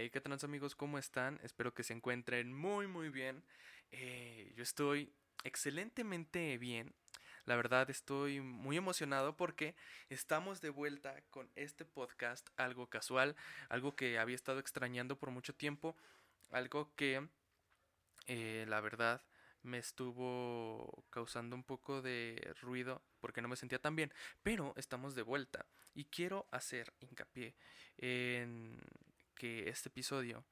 [0.00, 0.76] Hey, ¿qué tal amigos?
[0.76, 1.40] ¿Cómo están?
[1.42, 3.42] Espero que se encuentren muy muy bien.
[3.90, 5.12] Eh, yo estoy
[5.42, 6.94] excelentemente bien.
[7.46, 9.74] La verdad estoy muy emocionado porque
[10.08, 13.34] estamos de vuelta con este podcast, algo casual,
[13.70, 15.96] algo que había estado extrañando por mucho tiempo,
[16.52, 17.28] algo que
[18.28, 19.20] eh, la verdad
[19.64, 24.12] me estuvo causando un poco de ruido porque no me sentía tan bien,
[24.44, 27.56] pero estamos de vuelta y quiero hacer hincapié
[27.96, 28.80] en
[29.38, 30.44] que este episodio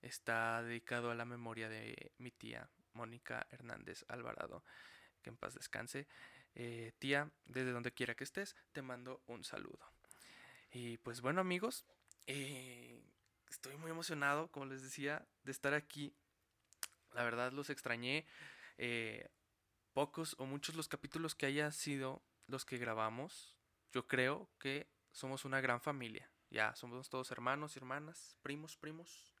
[0.00, 4.64] está dedicado a la memoria de mi tía Mónica Hernández Alvarado.
[5.22, 6.08] Que en paz descanse.
[6.54, 9.92] Eh, tía, desde donde quiera que estés, te mando un saludo.
[10.72, 11.84] Y pues bueno amigos,
[12.26, 13.00] eh,
[13.48, 16.14] estoy muy emocionado, como les decía, de estar aquí.
[17.12, 18.26] La verdad los extrañé.
[18.78, 19.28] Eh,
[19.92, 23.54] pocos o muchos los capítulos que haya sido los que grabamos.
[23.92, 26.31] Yo creo que somos una gran familia.
[26.52, 29.32] Ya, somos todos hermanos y hermanas, primos, primos.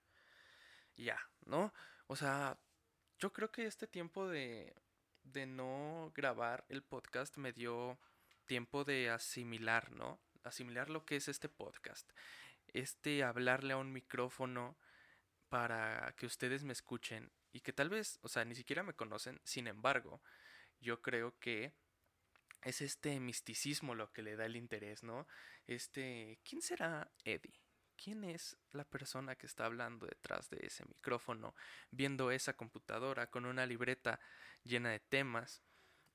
[0.96, 1.74] Ya, ¿no?
[2.06, 2.58] O sea,
[3.18, 4.74] yo creo que este tiempo de,
[5.22, 7.98] de no grabar el podcast me dio
[8.46, 10.20] tiempo de asimilar, ¿no?
[10.42, 12.10] Asimilar lo que es este podcast.
[12.68, 14.78] Este hablarle a un micrófono
[15.50, 19.38] para que ustedes me escuchen y que tal vez, o sea, ni siquiera me conocen,
[19.44, 20.22] sin embargo,
[20.80, 21.74] yo creo que
[22.62, 25.26] es este misticismo lo que le da el interés, ¿no?
[25.66, 27.60] Este, ¿quién será Eddie?
[27.96, 31.54] ¿Quién es la persona que está hablando detrás de ese micrófono,
[31.90, 34.20] viendo esa computadora con una libreta
[34.64, 35.62] llena de temas?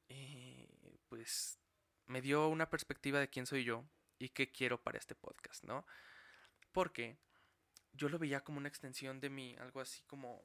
[0.09, 1.59] Eh, pues
[2.05, 3.85] me dio una perspectiva de quién soy yo
[4.19, 5.85] y qué quiero para este podcast, ¿no?
[6.71, 7.17] Porque
[7.93, 10.43] yo lo veía como una extensión de mí, algo así como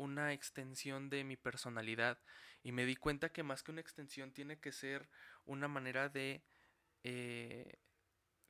[0.00, 2.18] una extensión de mi personalidad
[2.62, 5.10] y me di cuenta que más que una extensión tiene que ser
[5.44, 6.42] una manera de
[7.04, 7.78] eh,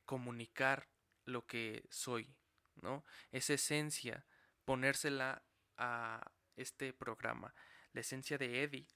[0.04, 0.88] comunicar
[1.24, 2.32] lo que soy,
[2.76, 3.04] ¿no?
[3.32, 4.26] Esa esencia,
[4.64, 5.42] ponérsela
[5.76, 7.52] a este programa,
[7.92, 8.86] la esencia de Eddie,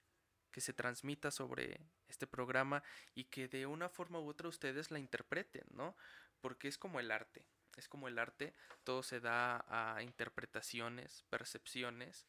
[0.52, 2.84] que se transmita sobre este programa
[3.16, 5.96] y que de una forma u otra ustedes la interpreten, ¿no?
[6.40, 8.54] Porque es como el arte, es como el arte,
[8.84, 12.28] todo se da a interpretaciones, percepciones,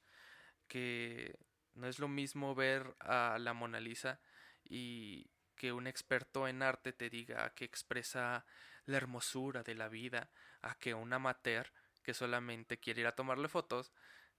[0.68, 1.38] que
[1.74, 4.20] no es lo mismo ver a la Mona Lisa
[4.64, 8.46] y que un experto en arte te diga que expresa
[8.86, 10.30] la hermosura de la vida,
[10.62, 11.72] a que un amateur
[12.04, 13.92] que solamente quiere ir a tomarle fotos,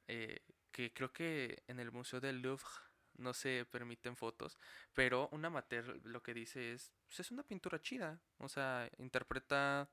[0.08, 2.68] eh, que creo que en el Museo del Louvre
[3.14, 4.58] no se permiten fotos,
[4.92, 9.88] pero un amateur lo que dice es, pues es una pintura chida, o sea, interpreta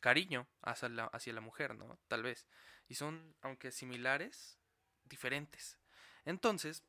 [0.00, 1.98] cariño hacia la, hacia la mujer, ¿no?
[2.08, 2.46] Tal vez.
[2.88, 4.58] Y son, aunque similares,
[5.04, 5.78] diferentes.
[6.24, 6.84] Entonces,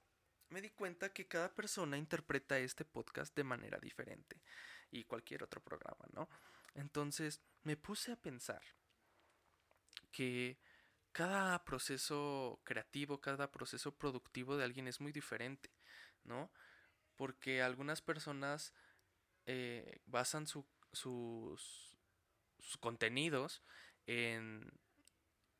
[0.49, 4.41] me di cuenta que cada persona interpreta este podcast de manera diferente
[4.91, 6.29] y cualquier otro programa, ¿no?
[6.75, 8.61] Entonces, me puse a pensar
[10.11, 10.57] que
[11.11, 15.71] cada proceso creativo, cada proceso productivo de alguien es muy diferente,
[16.23, 16.51] ¿no?
[17.15, 18.73] Porque algunas personas
[19.45, 23.63] eh, basan sus, sus contenidos
[24.05, 24.71] en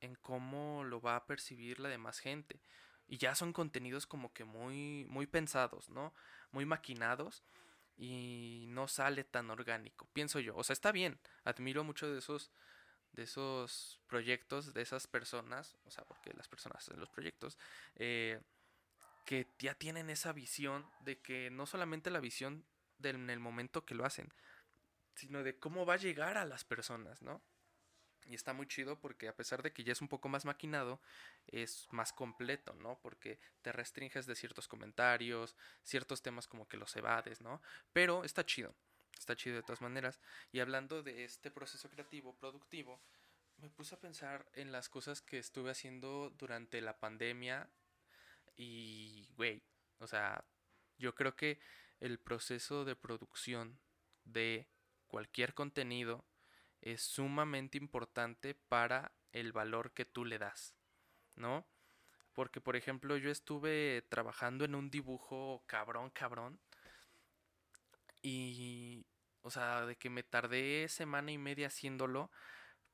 [0.02, 2.62] en cómo lo va a percibir la demás gente.
[3.08, 6.14] Y ya son contenidos como que muy, muy pensados, ¿no?
[6.52, 7.44] Muy maquinados
[7.98, 10.56] y no sale tan orgánico, pienso yo.
[10.56, 12.52] O sea, está bien, admiro mucho de esos
[13.14, 17.58] de esos proyectos, de esas personas, o sea, porque las personas hacen los proyectos,
[17.96, 18.42] eh,
[19.26, 22.66] que ya tienen esa visión de que no solamente la visión
[22.98, 24.34] del, en el momento que lo hacen,
[25.16, 27.42] sino de cómo va a llegar a las personas, ¿no?
[28.26, 31.00] Y está muy chido porque a pesar de que ya es un poco más maquinado,
[31.48, 33.00] es más completo, ¿no?
[33.02, 37.62] Porque te restringes de ciertos comentarios, ciertos temas como que los evades, ¿no?
[37.94, 38.74] Pero está chido,
[39.18, 40.20] está chido de todas maneras.
[40.52, 43.00] Y hablando de este proceso creativo, productivo,
[43.58, 47.70] me puse a pensar en las cosas que estuve haciendo durante la pandemia
[48.56, 49.62] y, güey,
[50.00, 50.44] o sea,
[50.98, 51.60] yo creo que
[52.00, 53.80] el proceso de producción
[54.24, 54.68] de
[55.08, 56.26] cualquier contenido
[56.86, 60.76] es sumamente importante para el valor que tú le das,
[61.36, 61.68] ¿no?
[62.32, 66.60] Porque, por ejemplo, yo estuve trabajando en un dibujo cabrón, cabrón.
[68.22, 69.06] Y,
[69.42, 72.32] o sea, de que me tardé semana y media haciéndolo.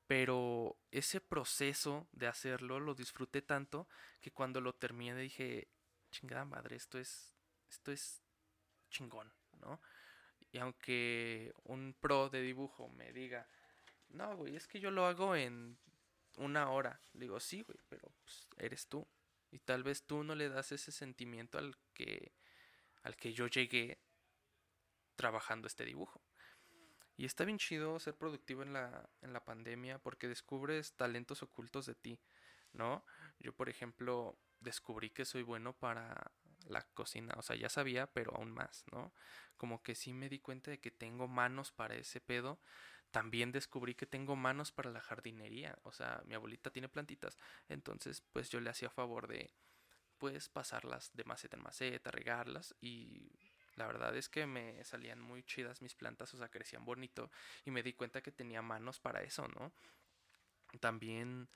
[0.08, 3.88] Pero ese proceso de hacerlo lo disfruté tanto
[4.20, 5.70] que cuando lo terminé dije,
[6.12, 7.34] chingada madre, esto es,
[7.70, 8.22] esto es
[8.90, 9.82] chingón, ¿no?
[10.52, 13.48] Y aunque un pro de dibujo me diga,
[14.14, 15.78] no, güey, es que yo lo hago en
[16.38, 17.02] una hora.
[17.14, 19.08] Le digo, sí, güey, pero pues, eres tú.
[19.52, 22.34] Y tal vez tú no le das ese sentimiento al que,
[23.04, 24.00] al que yo llegué
[25.16, 26.22] trabajando este dibujo.
[27.18, 31.86] Y está bien chido ser productivo en la, en la pandemia porque descubres talentos ocultos
[31.86, 32.20] de ti,
[32.74, 33.06] ¿no?
[33.40, 36.32] Yo, por ejemplo, descubrí que soy bueno para
[36.68, 39.14] la cocina, o sea, ya sabía, pero aún más, ¿no?
[39.58, 42.60] Como que sí me di cuenta de que tengo manos para ese pedo.
[43.12, 47.38] También descubrí que tengo manos para la jardinería, o sea, mi abuelita tiene plantitas,
[47.68, 49.54] entonces pues yo le hacía favor de
[50.18, 53.32] pues pasarlas de maceta en maceta, regarlas y
[53.76, 57.32] la verdad es que me salían muy chidas mis plantas, o sea, crecían bonito
[57.66, 59.74] y me di cuenta que tenía manos para eso, ¿no?
[60.80, 61.50] También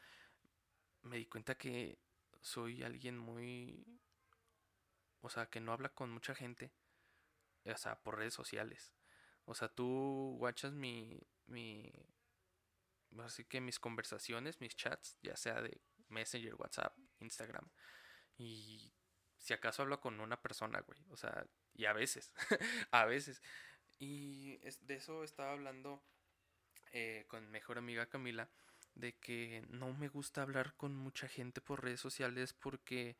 [1.04, 2.00] me di cuenta que
[2.42, 4.00] soy alguien muy...
[5.22, 6.72] O sea, que no habla con mucha gente.
[7.66, 8.94] O sea, por redes sociales.
[9.45, 11.19] O sea, tú watchas mi...
[11.47, 11.92] mi
[13.19, 17.69] así que mis conversaciones, mis chats, ya sea de Messenger, WhatsApp, Instagram.
[18.38, 18.94] Y
[19.38, 21.00] si acaso hablo con una persona, güey.
[21.09, 22.33] O sea, y a veces,
[22.92, 23.42] a veces.
[24.00, 26.03] Y de eso estaba hablando
[26.92, 28.50] eh, con mi mejor amiga Camila
[28.95, 33.18] de que no me gusta hablar con mucha gente por redes sociales porque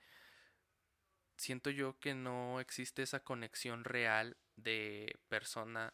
[1.38, 5.94] siento yo que no existe esa conexión real de persona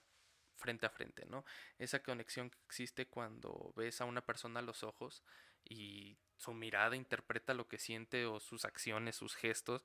[0.61, 1.43] frente a frente, ¿no?
[1.79, 5.23] Esa conexión que existe cuando ves a una persona a los ojos
[5.65, 9.83] y su mirada interpreta lo que siente o sus acciones, sus gestos.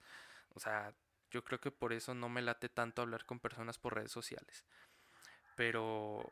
[0.50, 0.94] O sea,
[1.30, 4.64] yo creo que por eso no me late tanto hablar con personas por redes sociales.
[5.56, 6.30] Pero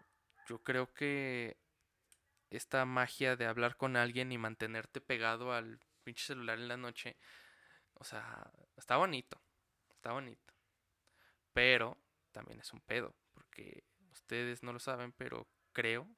[0.49, 1.57] yo creo que
[2.51, 7.17] esta magia de hablar con alguien y mantenerte pegado al pinche celular en la noche.
[7.95, 9.41] O sea, está bonito.
[9.91, 10.55] Está bonito.
[11.53, 11.97] Pero
[12.33, 13.15] también es un pedo.
[13.33, 16.09] Porque ustedes no lo saben, pero creo.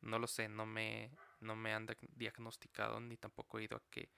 [0.00, 1.10] No lo sé, no me,
[1.40, 4.12] no me han diagnosticado ni tampoco he ido a que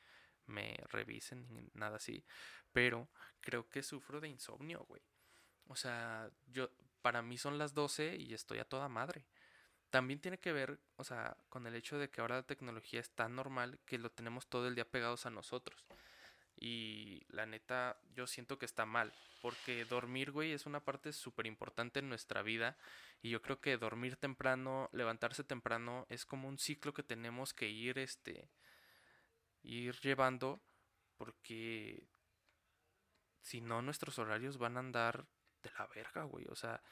[0.46, 2.24] me revisen ni nada así.
[2.72, 3.08] Pero
[3.40, 5.02] creo que sufro de insomnio, güey.
[5.68, 6.70] O sea, yo,
[7.02, 9.26] para mí son las 12 y estoy a toda madre
[9.90, 13.10] también tiene que ver, o sea, con el hecho de que ahora la tecnología es
[13.10, 15.84] tan normal que lo tenemos todo el día pegados a nosotros.
[16.60, 19.12] Y la neta, yo siento que está mal.
[19.40, 22.76] Porque dormir, güey, es una parte súper importante en nuestra vida.
[23.22, 27.68] Y yo creo que dormir temprano, levantarse temprano, es como un ciclo que tenemos que
[27.68, 28.50] ir, este,
[29.62, 30.60] ir llevando.
[31.16, 32.06] Porque
[33.40, 35.26] si no, nuestros horarios van a andar
[35.62, 36.46] de la verga, güey.
[36.48, 36.82] O sea,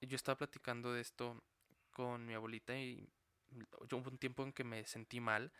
[0.00, 1.42] yo estaba platicando de esto
[1.90, 3.08] con mi abuelita y
[3.88, 5.52] yo hubo un tiempo en que me sentí mal,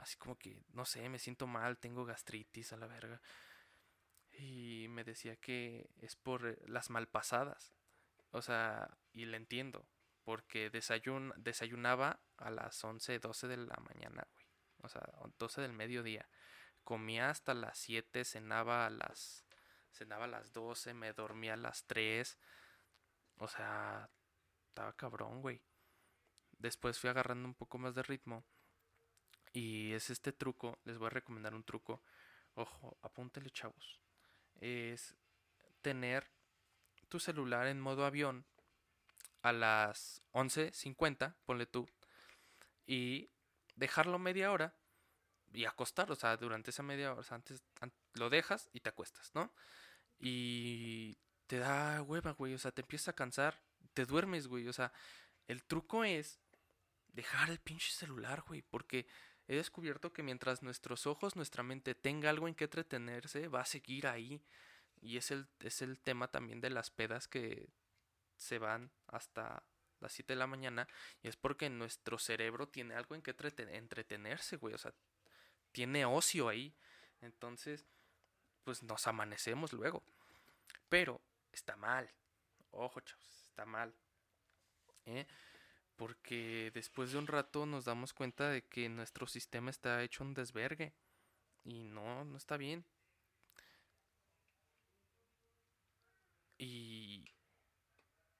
[0.00, 3.20] así como que, no sé, me siento mal, tengo gastritis a la verga.
[4.32, 7.74] Y me decía que es por eh, las malpasadas.
[8.30, 9.86] O sea, y le entiendo,
[10.24, 14.46] porque desayun desayunaba a las 11, 12 de la mañana, güey.
[14.82, 15.02] O sea,
[15.38, 16.28] 12 del mediodía.
[16.84, 19.44] Comía hasta las 7, cenaba a las
[19.92, 22.38] cenaba a las 12, me dormía a las 3.
[23.38, 24.10] O sea,
[24.68, 25.60] estaba cabrón, güey.
[26.52, 28.44] Después fui agarrando un poco más de ritmo.
[29.52, 32.02] Y es este truco, les voy a recomendar un truco.
[32.54, 34.00] Ojo, apúntele chavos.
[34.60, 35.16] Es
[35.82, 36.30] tener
[37.08, 38.44] tu celular en modo avión
[39.42, 41.88] a las 11.50, ponle tú,
[42.86, 43.30] y
[43.74, 44.74] dejarlo media hora
[45.52, 47.62] y acostar, o sea, durante esa media hora, antes
[48.14, 49.52] lo dejas y te acuestas, ¿no?
[50.18, 51.16] Y
[51.46, 53.60] te da hueva, güey, o sea, te empieza a cansar,
[53.94, 54.92] te duermes, güey, o sea,
[55.48, 56.38] el truco es
[57.08, 59.06] dejar el pinche celular, güey, porque
[59.50, 63.66] he descubierto que mientras nuestros ojos, nuestra mente tenga algo en que entretenerse, va a
[63.66, 64.40] seguir ahí.
[65.02, 67.68] Y es el, es el tema también de las pedas que
[68.36, 69.64] se van hasta
[69.98, 70.86] las 7 de la mañana.
[71.20, 73.34] Y es porque nuestro cerebro tiene algo en que
[73.72, 74.74] entretenerse, güey.
[74.74, 74.94] O sea,
[75.72, 76.72] tiene ocio ahí.
[77.20, 77.84] Entonces,
[78.62, 80.04] pues nos amanecemos luego.
[80.88, 82.08] Pero está mal.
[82.70, 83.92] Ojo, chavos, está mal.
[85.06, 85.26] ¿Eh?
[86.00, 90.32] Porque después de un rato nos damos cuenta de que nuestro sistema está hecho un
[90.32, 90.94] desvergue
[91.62, 92.86] y no, no está bien.
[96.56, 97.26] Y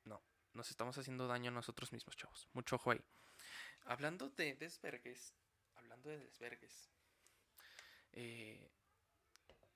[0.05, 0.23] no,
[0.55, 2.49] nos estamos haciendo daño a nosotros mismos, chavos.
[2.55, 3.05] Mucho ojo ahí.
[3.85, 5.35] Hablando de desvergues,
[5.75, 6.90] hablando de desvergues,
[8.12, 8.73] eh,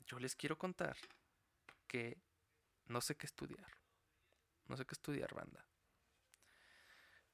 [0.07, 0.97] yo les quiero contar
[1.87, 2.17] que
[2.87, 3.71] no sé qué estudiar.
[4.69, 5.69] No sé qué estudiar, banda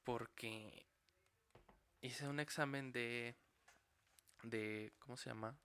[0.04, 0.86] porque
[2.00, 3.36] hice un examen de
[4.42, 5.56] de ¿cómo se llama?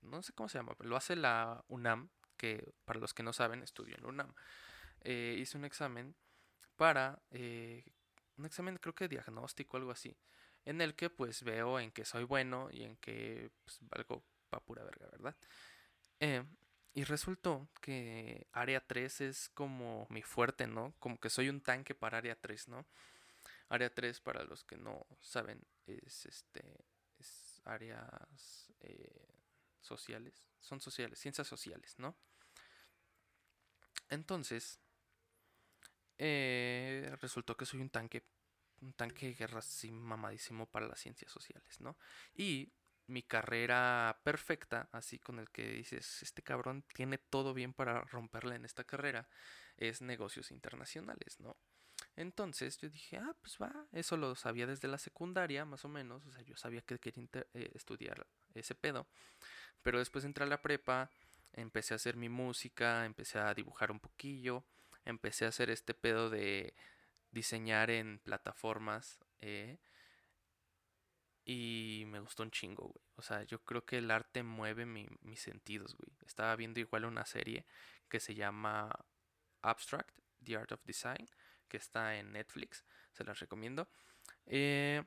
[0.00, 3.62] No sé cómo se llama, lo hace la UNAM, que para los que no saben
[3.62, 4.34] estudio en la UNAM.
[5.02, 6.14] Eh, hice un examen
[6.76, 7.84] para eh,
[8.36, 10.16] un examen creo que diagnóstico algo así,
[10.64, 14.60] en el que pues veo en que soy bueno y en que pues, valgo pa
[14.60, 15.36] pura verga, ¿verdad?
[16.20, 16.44] Eh,
[16.94, 20.94] y resultó que área 3 es como mi fuerte, ¿no?
[20.98, 22.86] Como que soy un tanque para área 3, ¿no?
[23.68, 26.84] Área 3, para los que no saben, es este.
[27.18, 29.28] Es áreas eh,
[29.80, 30.46] sociales.
[30.60, 32.16] Son sociales, ciencias sociales, ¿no?
[34.08, 34.80] Entonces,
[36.18, 38.24] eh, resultó que soy un tanque,
[38.80, 41.96] un tanque de guerra así mamadísimo para las ciencias sociales, ¿no?
[42.34, 42.72] Y
[43.06, 48.54] mi carrera perfecta, así con el que dices, este cabrón tiene todo bien para romperla
[48.54, 49.28] en esta carrera,
[49.76, 51.56] es negocios internacionales, ¿no?
[52.16, 56.26] Entonces yo dije, ah, pues va, eso lo sabía desde la secundaria, más o menos,
[56.26, 59.06] o sea, yo sabía que quería eh, estudiar ese pedo,
[59.82, 61.10] pero después entré a la prepa,
[61.52, 64.64] empecé a hacer mi música, empecé a dibujar un poquillo,
[65.04, 66.74] empecé a hacer este pedo de
[67.30, 69.78] diseñar en plataformas, eh,
[71.44, 73.04] y me gustó un chingo, güey.
[73.16, 76.16] O sea, yo creo que el arte mueve mis sentidos, güey.
[76.24, 77.66] Estaba viendo igual una serie
[78.08, 78.90] que se llama
[79.62, 81.28] Abstract, The Art of Design,
[81.72, 82.84] que está en Netflix.
[83.12, 83.88] Se las recomiendo.
[84.44, 85.02] Eh,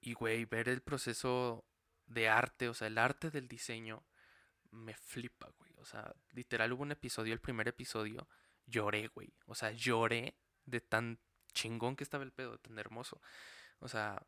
[0.00, 1.64] y, güey, ver el proceso
[2.06, 4.02] de arte, o sea, el arte del diseño,
[4.72, 5.72] me flipa, güey.
[5.76, 8.28] O sea, literal hubo un episodio, el primer episodio,
[8.66, 9.32] lloré, güey.
[9.46, 10.34] O sea, lloré
[10.66, 11.20] de tan
[11.52, 13.20] chingón que estaba el pedo, tan hermoso.
[13.78, 14.26] O sea,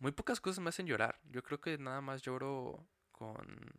[0.00, 1.20] muy pocas cosas me hacen llorar.
[1.30, 3.70] Yo creo que nada más lloro con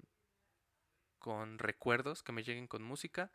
[1.20, 3.32] con recuerdos que me lleguen con música,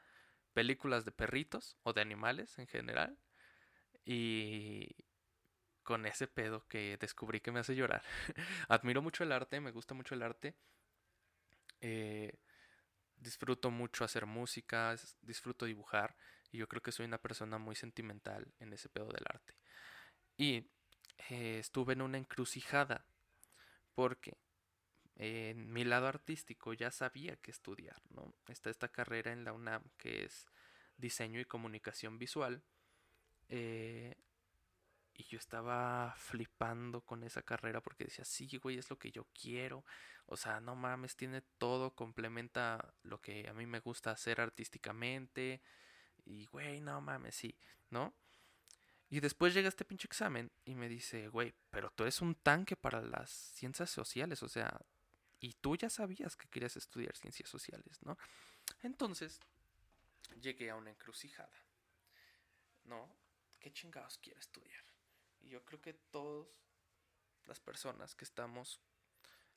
[0.53, 3.19] películas de perritos o de animales en general
[4.05, 4.89] y
[5.83, 8.03] con ese pedo que descubrí que me hace llorar.
[8.69, 10.55] Admiro mucho el arte, me gusta mucho el arte.
[11.81, 12.39] Eh,
[13.17, 16.17] disfruto mucho hacer música, disfruto dibujar
[16.51, 19.55] y yo creo que soy una persona muy sentimental en ese pedo del arte.
[20.37, 20.71] Y
[21.29, 23.05] eh, estuve en una encrucijada
[23.95, 24.37] porque
[25.23, 28.33] en mi lado artístico ya sabía que estudiar, ¿no?
[28.49, 30.47] Está esta carrera en la UNAM que es
[30.97, 32.63] diseño y comunicación visual.
[33.51, 34.17] Eh,
[35.13, 39.27] y yo estaba flipando con esa carrera porque decía, sí, güey, es lo que yo
[39.39, 39.85] quiero.
[40.25, 45.61] O sea, no mames, tiene todo, complementa lo que a mí me gusta hacer artísticamente.
[46.25, 47.59] Y, güey, no mames, sí,
[47.91, 48.15] ¿no?
[49.11, 52.75] Y después llega este pinche examen y me dice, güey, pero tú eres un tanque
[52.75, 54.81] para las ciencias sociales, o sea,
[55.41, 58.19] y tú ya sabías que querías estudiar ciencias sociales, ¿no?
[58.83, 59.41] Entonces,
[60.41, 61.65] llegué a una encrucijada,
[62.85, 63.17] ¿no?
[63.59, 64.85] ¿Qué chingados quiero estudiar?
[65.41, 66.47] Y yo creo que todas
[67.47, 68.81] las personas que estamos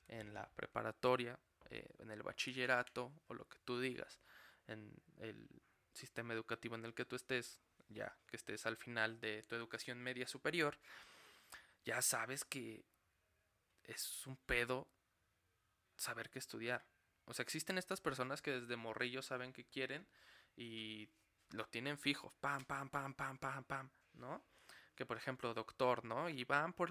[0.08, 1.38] en la preparatoria,
[1.70, 4.20] eh, en el bachillerato o lo que tú digas,
[4.66, 5.48] en el
[5.92, 10.00] sistema educativo en el que tú estés, ya que estés al final de tu educación
[10.00, 10.78] media superior,
[11.84, 12.84] ya sabes que
[13.84, 14.88] es un pedo
[15.96, 16.84] saber qué estudiar.
[17.26, 20.06] O sea, existen estas personas que desde morrillo saben qué quieren
[20.56, 21.08] y
[21.50, 24.44] lo tienen fijo, pam, pam, pam, pam, pam, pam, ¿no?
[24.94, 26.28] Que por ejemplo, doctor, ¿no?
[26.28, 26.90] Y van por,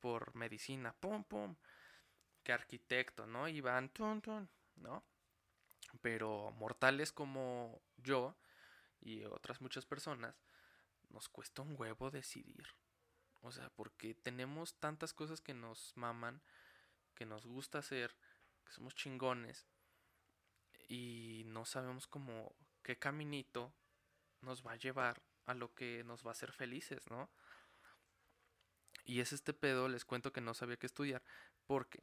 [0.00, 1.56] por medicina, pum, pum.
[2.42, 3.48] Que arquitecto, ¿no?
[3.48, 5.04] Y van, tun, tun, ¿no?
[6.00, 8.36] Pero mortales como yo,
[9.00, 10.34] y otras muchas personas,
[11.10, 12.66] nos cuesta un huevo decidir.
[13.42, 16.42] O sea, porque tenemos tantas cosas que nos maman,
[17.14, 18.16] que nos gusta hacer,
[18.64, 19.66] que somos chingones,
[20.88, 23.72] y no sabemos cómo, qué caminito
[24.40, 27.30] nos va a llevar a lo que nos va a hacer felices, ¿no?
[29.04, 31.22] Y es este pedo, les cuento que no sabía qué estudiar,
[31.66, 32.02] porque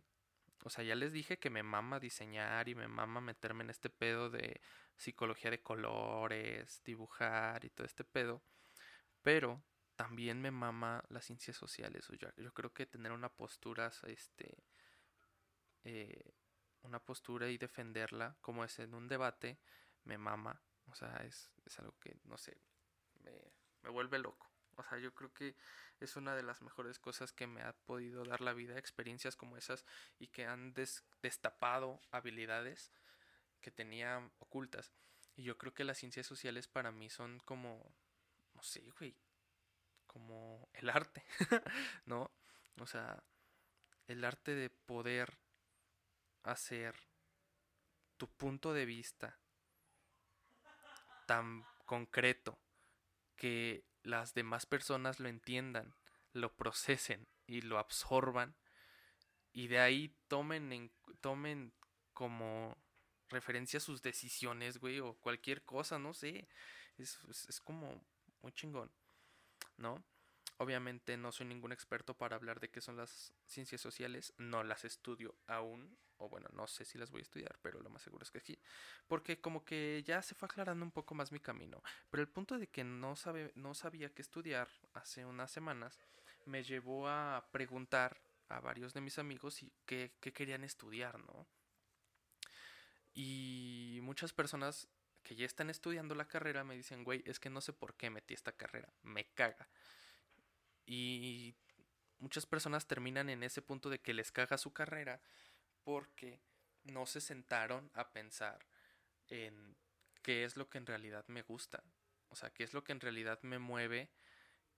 [0.64, 3.90] o sea, ya les dije que me mama diseñar y me mama meterme en este
[3.90, 4.62] pedo de
[4.96, 8.44] psicología de colores, dibujar y todo este pedo.
[9.24, 9.64] Pero
[9.96, 12.10] también me mama las ciencias sociales.
[12.10, 14.64] O yo, yo creo que tener una postura, este,
[15.84, 16.34] eh,
[16.84, 19.60] una postura y defenderla, como es en un debate,
[20.04, 20.62] me mama.
[20.92, 22.58] O sea, es, es algo que, no sé,
[23.24, 23.32] me,
[23.82, 24.50] me vuelve loco.
[24.76, 25.56] O sea, yo creo que
[26.00, 29.58] es una de las mejores cosas que me ha podido dar la vida, experiencias como
[29.58, 29.86] esas
[30.18, 30.74] y que han
[31.22, 32.92] destapado habilidades
[33.60, 34.92] que tenía ocultas.
[35.36, 37.94] Y yo creo que las ciencias sociales para mí son como,
[38.54, 39.16] no sé, güey,
[40.08, 41.24] como el arte,
[42.06, 42.32] ¿no?
[42.80, 43.24] O sea,
[44.08, 45.38] el arte de poder
[46.44, 46.96] hacer
[48.18, 49.40] tu punto de vista
[51.26, 52.60] tan concreto
[53.36, 55.94] que las demás personas lo entiendan,
[56.34, 58.56] lo procesen y lo absorban
[59.54, 61.74] y de ahí tomen en, tomen
[62.14, 62.78] como
[63.30, 66.48] referencia sus decisiones, güey, o cualquier cosa, no sé.
[66.98, 67.18] Es,
[67.48, 68.04] es, como
[68.42, 68.92] muy chingón,
[69.78, 70.04] ¿no?
[70.62, 74.86] Obviamente no soy ningún experto para hablar de qué son las ciencias sociales, no las
[74.86, 78.22] estudio aún, o bueno, no sé si las voy a estudiar, pero lo más seguro
[78.22, 78.60] es que sí,
[79.08, 82.60] porque como que ya se fue aclarando un poco más mi camino, pero el punto
[82.60, 85.98] de que no, sabe, no sabía qué estudiar hace unas semanas
[86.46, 91.48] me llevó a preguntar a varios de mis amigos qué, qué querían estudiar, ¿no?
[93.16, 94.88] Y muchas personas
[95.24, 98.12] que ya están estudiando la carrera me dicen, güey, es que no sé por qué
[98.12, 99.68] metí esta carrera, me caga.
[100.92, 101.56] Y
[102.20, 105.22] muchas personas terminan en ese punto de que les caga su carrera
[105.86, 106.42] porque
[106.84, 108.60] no se sentaron a pensar
[109.30, 109.78] en
[110.22, 111.82] qué es lo que en realidad me gusta.
[112.28, 114.10] O sea, qué es lo que en realidad me mueve,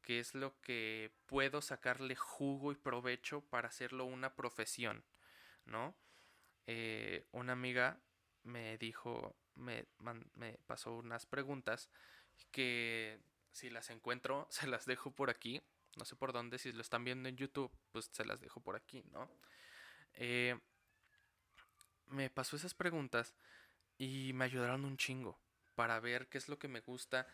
[0.04, 5.04] qué es lo que puedo sacarle jugo y provecho para hacerlo una profesión,
[5.66, 5.96] ¿no?
[6.68, 8.00] Eh, una amiga
[8.44, 9.88] me dijo, me,
[10.36, 11.90] me pasó unas preguntas
[12.52, 13.20] que
[13.52, 15.64] si las encuentro se las dejo por aquí
[15.98, 18.76] no sé por dónde, si lo están viendo en YouTube, pues se las dejo por
[18.76, 19.30] aquí, ¿no?
[20.14, 20.60] Eh,
[22.08, 23.34] me pasó esas preguntas
[23.98, 25.40] y me ayudaron un chingo
[25.76, 27.28] para ver qué es lo que me gusta,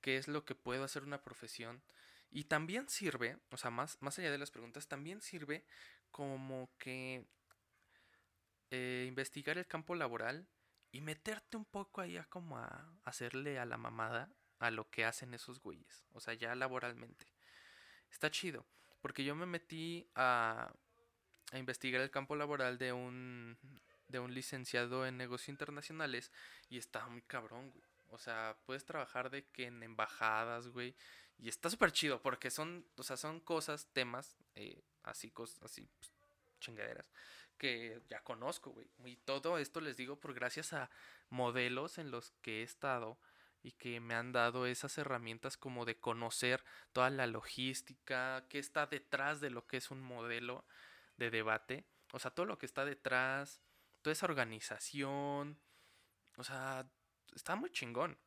[0.00, 1.82] qué es lo que puedo hacer una profesión.
[2.30, 5.64] Y también sirve, o sea, más, más allá de las preguntas, también sirve
[6.10, 7.24] como que
[8.70, 10.48] eh, investigar el campo laboral
[10.90, 15.04] y meterte un poco ahí a como a hacerle a la mamada a lo que
[15.04, 17.35] hacen esos güeyes, o sea, ya laboralmente
[18.10, 18.64] está chido.
[19.02, 20.72] Porque yo me metí a,
[21.52, 23.56] a investigar el campo laboral de un,
[24.08, 26.32] de un licenciado en negocios internacionales
[26.68, 27.84] y está muy cabrón, güey.
[28.10, 30.94] O sea, puedes trabajar de que en embajadas, güey.
[31.38, 35.86] Y está súper chido porque son, o sea, son cosas, temas, eh, así, cosas, así,
[35.98, 36.10] pues,
[36.60, 37.10] chingaderas,
[37.58, 38.88] que ya conozco, güey.
[39.04, 40.90] Y todo esto les digo por gracias a
[41.28, 43.18] modelos en los que he estado
[43.62, 48.86] y que me han dado esas herramientas como de conocer toda la logística, qué está
[48.86, 50.64] detrás de lo que es un modelo
[51.16, 53.60] de debate, o sea, todo lo que está detrás,
[54.02, 55.58] toda esa organización,
[56.36, 56.88] o sea,
[57.34, 58.18] está muy chingón,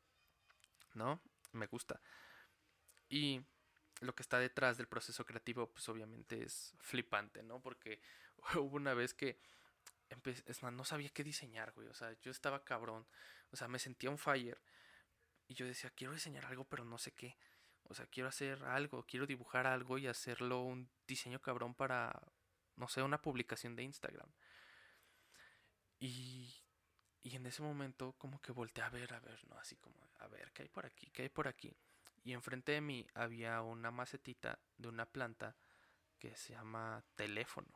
[0.93, 1.21] ¿no?
[1.53, 2.01] Me gusta.
[3.07, 3.41] Y
[4.01, 7.61] lo que está detrás del proceso creativo, pues obviamente es flipante, ¿no?
[7.61, 8.01] Porque
[8.55, 9.39] hubo una vez que
[10.45, 11.87] es más, no sabía qué diseñar, güey.
[11.87, 13.05] O sea, yo estaba cabrón.
[13.51, 14.59] O sea, me sentía un fire.
[15.49, 17.35] Y yo decía, quiero diseñar algo, pero no sé qué.
[17.85, 22.21] O sea, quiero hacer algo, quiero dibujar algo y hacerlo un diseño cabrón para,
[22.75, 24.29] no sé, una publicación de Instagram.
[25.99, 26.53] Y,
[27.23, 29.57] y en ese momento como que volteé a ver, a ver, ¿no?
[29.57, 31.09] Así como, a ver, ¿qué hay por aquí?
[31.09, 31.75] ¿Qué hay por aquí?
[32.23, 35.55] Y enfrente de mí había una macetita de una planta
[36.19, 37.73] que se llama teléfono,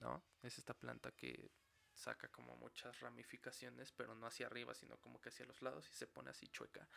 [0.00, 0.24] ¿no?
[0.42, 1.52] Es esta planta que
[1.96, 5.94] saca como muchas ramificaciones, pero no hacia arriba, sino como que hacia los lados y
[5.94, 6.88] se pone así chueca.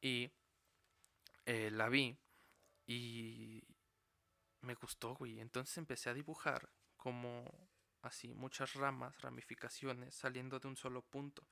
[0.00, 0.30] Y
[1.46, 2.16] eh, la vi
[2.86, 3.62] y
[4.60, 5.40] me gustó, güey.
[5.40, 7.44] Entonces empecé a dibujar como
[8.02, 11.46] así muchas ramas, ramificaciones saliendo de un solo punto.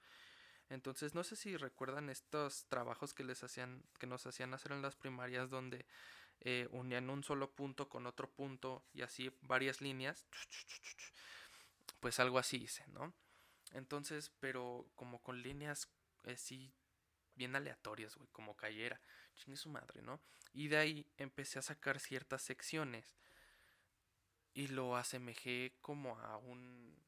[0.68, 4.82] Entonces no sé si recuerdan estos trabajos que les hacían, que nos hacían hacer en
[4.82, 5.86] las primarias donde
[6.40, 10.26] eh, unían un solo punto con otro punto y así varias líneas
[12.00, 13.14] pues algo así hice, ¿no?
[13.72, 15.88] Entonces, pero como con líneas
[16.24, 16.72] así
[17.36, 19.00] bien aleatorias, güey, como cayera.
[19.34, 20.20] Chingue su madre, ¿no?
[20.52, 23.16] Y de ahí empecé a sacar ciertas secciones.
[24.54, 26.98] Y lo asemejé como a un.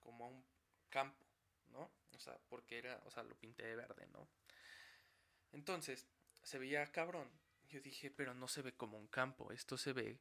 [0.00, 0.44] como a un
[0.88, 1.26] campo,
[1.68, 1.90] ¿no?
[2.14, 3.00] O sea, porque era.
[3.04, 4.26] O sea, lo pinté de verde, ¿no?
[5.52, 6.06] Entonces,
[6.42, 7.30] se veía cabrón.
[7.68, 9.52] Yo dije, pero no se ve como un campo.
[9.52, 10.20] Esto se ve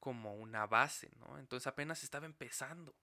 [0.00, 1.38] como una base, ¿no?
[1.38, 2.94] Entonces apenas estaba empezando.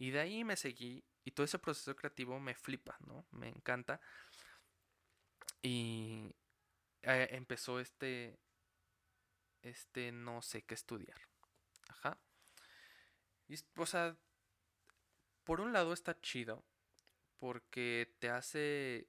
[0.00, 3.26] Y de ahí me seguí y todo ese proceso creativo me flipa, ¿no?
[3.32, 4.00] Me encanta.
[5.60, 6.34] Y
[7.02, 8.40] eh, empezó este,
[9.60, 11.20] este no sé qué estudiar.
[11.88, 12.18] Ajá.
[13.46, 14.16] Y, o sea,
[15.44, 16.64] por un lado está chido
[17.36, 19.06] porque te hace,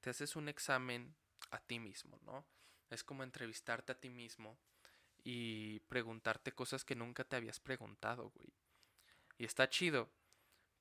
[0.00, 1.14] te haces un examen
[1.50, 2.46] a ti mismo, ¿no?
[2.88, 4.58] Es como entrevistarte a ti mismo
[5.22, 8.54] y preguntarte cosas que nunca te habías preguntado, güey.
[9.36, 10.10] Y está chido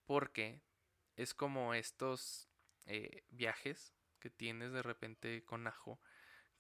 [0.10, 0.60] porque
[1.17, 2.50] es como estos
[2.88, 6.02] eh, viajes que tienes de repente con ajo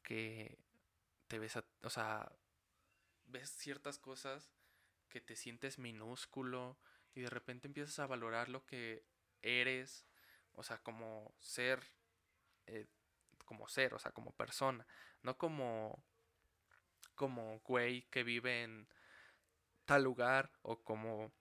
[0.03, 0.59] que
[1.27, 2.31] te ves, o sea,
[3.25, 4.53] ves ciertas cosas
[5.07, 6.77] que te sientes minúsculo
[7.15, 9.03] y de repente empiezas a valorar lo que
[9.41, 10.05] eres,
[10.51, 11.81] o sea, como ser,
[12.67, 12.85] eh,
[13.45, 14.85] como ser, o sea, como persona,
[15.23, 16.05] no como,
[17.15, 18.87] como güey que vive en
[19.85, 21.33] tal lugar o como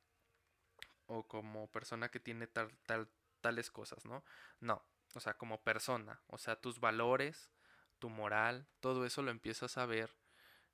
[1.09, 4.25] o como persona que tiene tal, tal, tales cosas, ¿no?
[4.61, 7.51] No, o sea, como persona, o sea, tus valores,
[7.99, 10.17] tu moral, todo eso lo empiezas a ver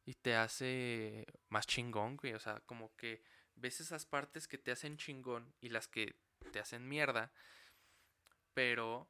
[0.04, 2.34] y te hace más chingón, güey.
[2.34, 3.22] O sea, como que
[3.54, 6.16] ves esas partes que te hacen chingón y las que
[6.52, 7.32] te hacen mierda,
[8.52, 9.08] pero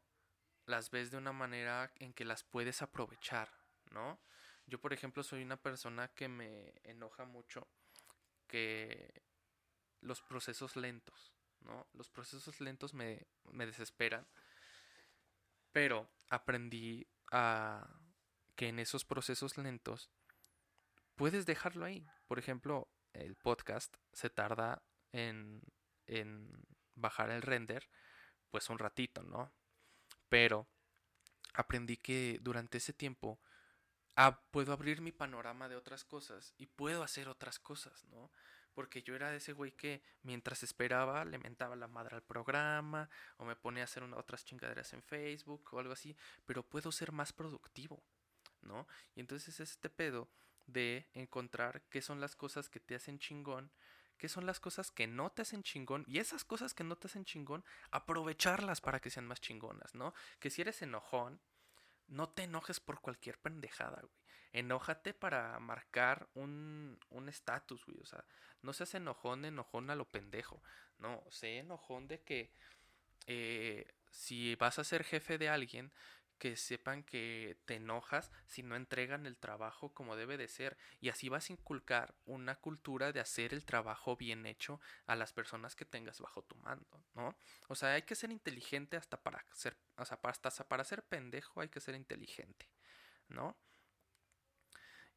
[0.66, 3.50] las ves de una manera en que las puedes aprovechar,
[3.90, 4.20] ¿no?
[4.66, 7.66] Yo, por ejemplo, soy una persona que me enoja mucho
[8.46, 9.22] que
[10.04, 11.86] los procesos lentos, ¿no?
[11.94, 14.26] Los procesos lentos me, me desesperan,
[15.72, 17.88] pero aprendí a
[18.54, 20.10] que en esos procesos lentos
[21.16, 22.06] puedes dejarlo ahí.
[22.26, 25.62] Por ejemplo, el podcast se tarda en,
[26.06, 26.50] en
[26.94, 27.88] bajar el render,
[28.50, 29.52] pues un ratito, ¿no?
[30.28, 30.68] Pero
[31.54, 33.40] aprendí que durante ese tiempo
[34.16, 38.30] ah, puedo abrir mi panorama de otras cosas y puedo hacer otras cosas, ¿no?
[38.74, 43.44] Porque yo era ese güey que mientras esperaba le mentaba la madre al programa o
[43.44, 47.32] me ponía a hacer otras chingaderas en Facebook o algo así, pero puedo ser más
[47.32, 48.02] productivo,
[48.62, 48.86] ¿no?
[49.14, 50.28] Y entonces es este pedo
[50.66, 53.70] de encontrar qué son las cosas que te hacen chingón,
[54.18, 57.06] qué son las cosas que no te hacen chingón y esas cosas que no te
[57.06, 60.14] hacen chingón, aprovecharlas para que sean más chingonas, ¿no?
[60.40, 61.40] Que si eres enojón,
[62.06, 64.23] no te enojes por cualquier pendejada, güey.
[64.54, 67.98] Enójate para marcar un estatus, güey.
[68.00, 68.24] O sea,
[68.62, 70.62] no seas enojón, enojón a lo pendejo.
[70.98, 72.52] No, sé enojón de que
[73.26, 75.92] eh, si vas a ser jefe de alguien,
[76.38, 81.08] que sepan que te enojas si no entregan el trabajo como debe de ser y
[81.08, 85.76] así vas a inculcar una cultura de hacer el trabajo bien hecho a las personas
[85.76, 87.36] que tengas bajo tu mando, ¿no?
[87.68, 91.60] O sea, hay que ser inteligente hasta para ser, o sea, hasta para ser pendejo
[91.60, 92.68] hay que ser inteligente,
[93.28, 93.56] ¿no?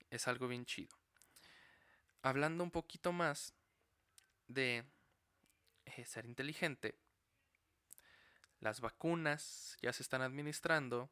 [0.10, 0.96] Es algo bien chido.
[2.22, 3.54] Hablando un poquito más
[4.48, 4.86] de
[5.86, 6.98] eh, ser inteligente,
[8.60, 11.10] las vacunas ya se están administrando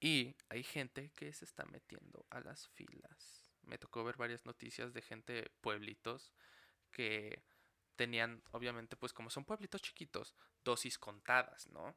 [0.00, 3.52] y hay gente que se está metiendo a las filas.
[3.62, 6.32] Me tocó ver varias noticias de gente pueblitos
[6.90, 7.42] que
[7.96, 11.96] tenían, obviamente, pues como son pueblitos chiquitos, dosis contadas, ¿no?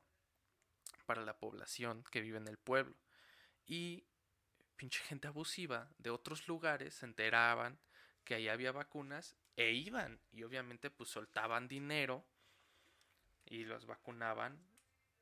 [1.05, 2.95] Para la población que vive en el pueblo.
[3.65, 4.05] Y
[4.75, 7.79] pinche gente abusiva de otros lugares se enteraban
[8.23, 10.19] que ahí había vacunas e iban.
[10.31, 12.25] Y obviamente pues soltaban dinero
[13.45, 14.59] y los vacunaban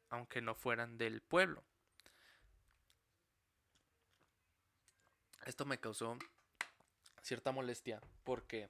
[0.09, 1.63] aunque no fueran del pueblo.
[5.45, 6.17] Esto me causó
[7.21, 8.69] cierta molestia porque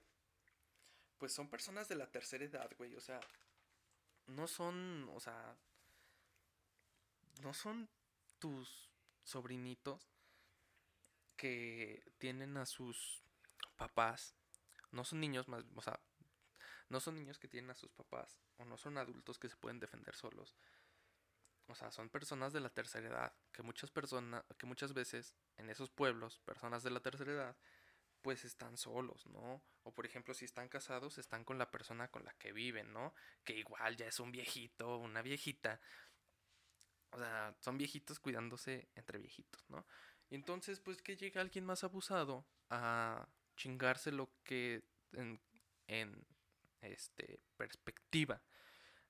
[1.17, 3.19] pues son personas de la tercera edad, güey, o sea,
[4.27, 5.55] no son, o sea,
[7.41, 7.89] no son
[8.39, 8.89] tus
[9.23, 10.12] sobrinitos
[11.43, 13.21] que tienen a sus
[13.75, 14.33] papás,
[14.91, 15.99] no son niños más, o sea,
[16.87, 19.81] no son niños que tienen a sus papás o no son adultos que se pueden
[19.81, 20.55] defender solos.
[21.67, 25.69] O sea, son personas de la tercera edad, que muchas personas, que muchas veces en
[25.69, 27.57] esos pueblos, personas de la tercera edad,
[28.21, 29.61] pues están solos, ¿no?
[29.83, 33.13] O por ejemplo, si están casados, están con la persona con la que viven, ¿no?
[33.43, 35.81] Que igual ya es un viejito, una viejita.
[37.11, 39.85] O sea, son viejitos cuidándose entre viejitos, ¿no?
[40.35, 45.39] Entonces, pues que llega alguien más abusado a chingarse lo que en,
[45.87, 46.25] en
[46.81, 48.41] este, perspectiva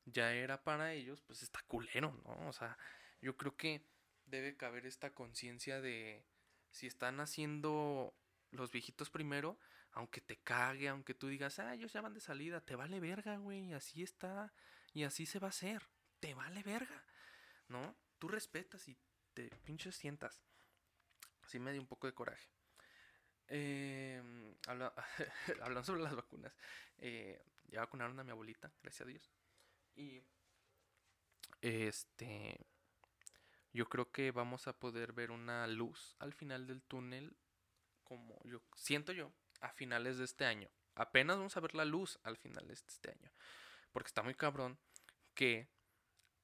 [0.06, 2.50] ya era para ellos, pues está culero, ¿no?
[2.50, 2.78] O sea,
[3.22, 3.88] yo creo que
[4.26, 6.26] debe caber esta conciencia de
[6.72, 8.14] si están haciendo
[8.52, 9.58] los viejitos primero,
[9.94, 13.38] aunque te cague, aunque tú digas, ah, ellos ya van de salida, te vale verga,
[13.38, 14.54] güey, así está,
[14.92, 15.84] y así se va a hacer,
[16.20, 17.06] te vale verga,
[17.70, 17.96] ¿no?
[18.20, 18.98] Tú respetas y
[19.34, 20.44] te pinches sientas.
[21.44, 22.48] Así me dio un poco de coraje.
[23.48, 24.22] Eh,
[24.68, 26.54] hablando sobre las vacunas,
[26.98, 29.32] eh, ya vacunaron a mi abuelita, gracias a Dios.
[29.96, 30.24] Y
[31.62, 32.58] este
[33.74, 37.36] yo creo que vamos a poder ver una luz al final del túnel
[38.04, 40.70] como yo siento yo a finales de este año.
[40.96, 43.32] Apenas vamos a ver la luz al final de este año.
[43.92, 44.78] Porque está muy cabrón
[45.34, 45.70] que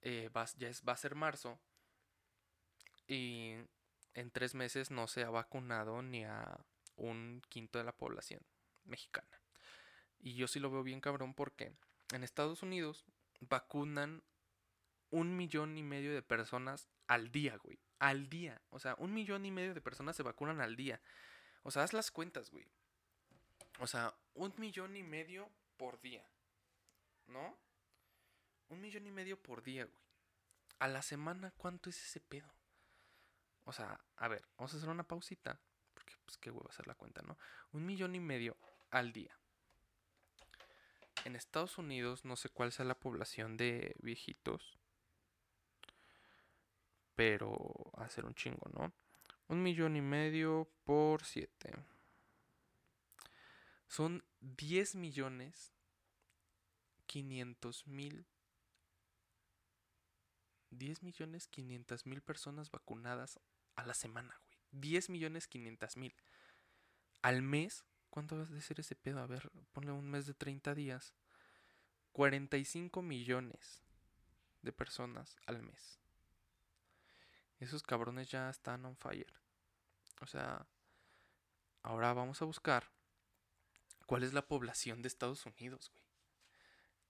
[0.02, 1.60] eh, va, ya es, va a ser marzo
[3.08, 3.58] y
[4.14, 6.60] en tres meses no se ha vacunado ni a
[6.96, 8.42] un quinto de la población
[8.86, 9.42] mexicana.
[10.20, 11.72] Y yo sí lo veo bien cabrón porque
[12.14, 13.06] en Estados Unidos
[13.42, 14.24] vacunan
[15.12, 17.80] un millón y medio de personas al día, güey.
[18.00, 18.62] Al día.
[18.70, 21.02] O sea, un millón y medio de personas se vacunan al día.
[21.64, 22.68] O sea, haz las cuentas, güey.
[23.80, 26.26] O sea, un millón y medio por día.
[27.28, 27.58] ¿No?
[28.70, 30.04] Un millón y medio por día, güey.
[30.80, 32.50] A la semana, ¿cuánto es ese pedo?
[33.66, 35.60] O sea, a ver, vamos a hacer una pausita.
[35.94, 37.38] Porque, pues, qué a hacer la cuenta, ¿no?
[37.72, 38.58] Un millón y medio
[38.92, 39.38] al día.
[41.26, 44.80] En Estados Unidos, no sé cuál sea la población de viejitos.
[47.16, 48.94] Pero hacer un chingo, ¿no?
[49.48, 51.74] Un millón y medio por siete.
[53.88, 55.74] Son 10 millones
[57.08, 58.28] 500 mil
[60.72, 63.40] 10 millones 500 mil personas vacunadas
[63.76, 64.58] a la semana, güey.
[64.72, 66.16] 10 millones 500 mil.
[67.22, 69.20] Al mes, ¿cuánto va a ser ese pedo?
[69.20, 71.14] A ver, ponle un mes de 30 días.
[72.12, 73.84] 45 millones
[74.62, 76.00] de personas al mes.
[77.60, 79.34] Esos cabrones ya están on fire.
[80.22, 80.66] O sea,
[81.84, 82.90] ahora vamos a buscar
[84.06, 86.04] cuál es la población de Estados Unidos, güey.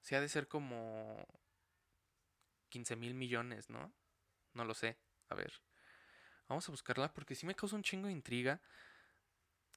[0.02, 1.26] Si ha de ser como
[2.70, 3.94] 15 mil millones, ¿no?
[4.54, 4.98] No lo sé.
[5.30, 5.54] A ver.
[6.48, 8.62] Vamos a buscarla porque sí me causa un chingo de intriga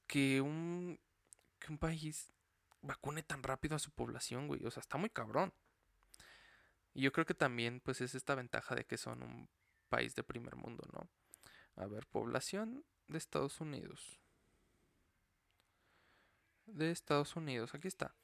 [0.06, 0.98] que un,
[1.58, 2.32] que un país
[2.80, 4.64] vacune tan rápido a su población, güey.
[4.64, 5.52] O sea, está muy cabrón.
[6.94, 9.48] Y yo creo que también, pues, es esta ventaja de que son un
[9.88, 11.08] país de primer mundo, ¿no?
[11.76, 14.18] A ver, población de Estados Unidos.
[16.66, 18.14] De Estados Unidos, aquí está.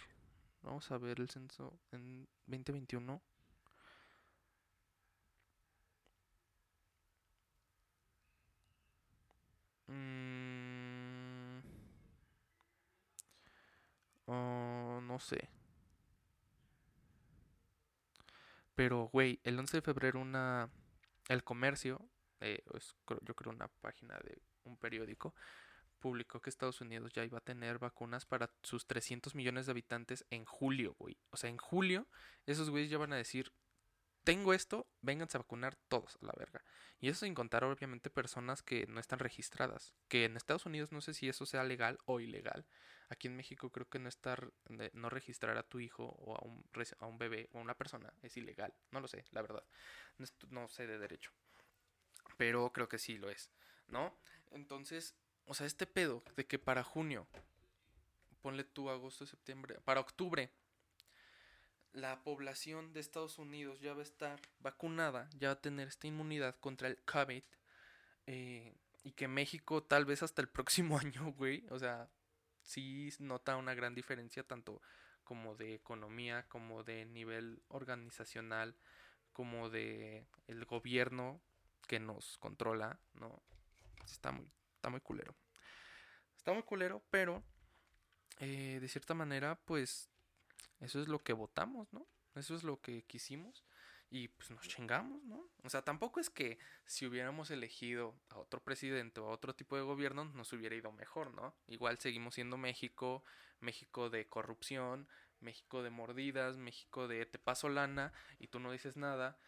[0.63, 3.21] vamos a ver el censo en 2021.
[9.89, 11.59] Mm,
[14.27, 15.56] oh, no sé.
[18.77, 20.71] Pero, güey, el 11 de febrero una...
[21.29, 22.09] El comercio,
[22.41, 22.63] eh,
[23.23, 25.35] yo creo una página de un periódico,
[25.99, 30.25] publicó que Estados Unidos ya iba a tener vacunas para sus 300 millones de habitantes
[30.31, 31.19] en julio, güey.
[31.31, 32.07] O sea, en julio
[32.45, 33.53] esos güeyes ya van a decir,
[34.27, 36.61] tengo esto, vénganse a vacunar todos a la verga.
[36.99, 39.95] Y eso sin contar obviamente personas que no están registradas.
[40.09, 42.67] Que en Estados Unidos no sé si eso sea legal o ilegal.
[43.09, 44.53] Aquí en México creo que no estar,
[44.95, 48.75] no registrar a tu hijo o a un, bebé o a una persona es ilegal.
[48.91, 49.63] No lo sé, la verdad.
[50.19, 51.31] No, no sé de derecho.
[52.37, 53.53] Pero creo que sí lo es,
[53.87, 54.19] ¿no?
[54.51, 57.29] Entonces, o sea, este pedo de que para junio,
[58.43, 60.51] ponle tú agosto, septiembre, para octubre
[61.97, 66.07] la población de Estados Unidos ya va a estar vacunada, ya va a tener esta
[66.07, 67.43] inmunidad contra el COVID.
[68.27, 71.65] Eh, y que México tal vez hasta el próximo año, güey.
[71.71, 72.09] O sea,
[72.63, 74.83] sí nota una gran diferencia tanto
[75.25, 78.77] como de economía, como de nivel organizacional,
[79.33, 81.41] como de el gobierno
[81.89, 83.43] que nos controla, ¿no?
[84.05, 85.35] Está muy, está muy culero.
[86.37, 87.43] Está muy culero, pero
[88.39, 90.11] eh, de cierta manera, pues
[90.81, 92.07] eso es lo que votamos, ¿no?
[92.35, 93.65] Eso es lo que quisimos
[94.11, 95.49] y pues nos chingamos, ¿no?
[95.65, 99.77] O sea, tampoco es que si hubiéramos elegido a otro presidente o a otro tipo
[99.77, 101.57] de gobierno nos hubiera ido mejor, ¿no?
[101.67, 103.25] Igual seguimos siendo México,
[103.61, 105.09] México de corrupción,
[105.41, 109.39] México de mordidas, México de te paso lana y tú no dices nada.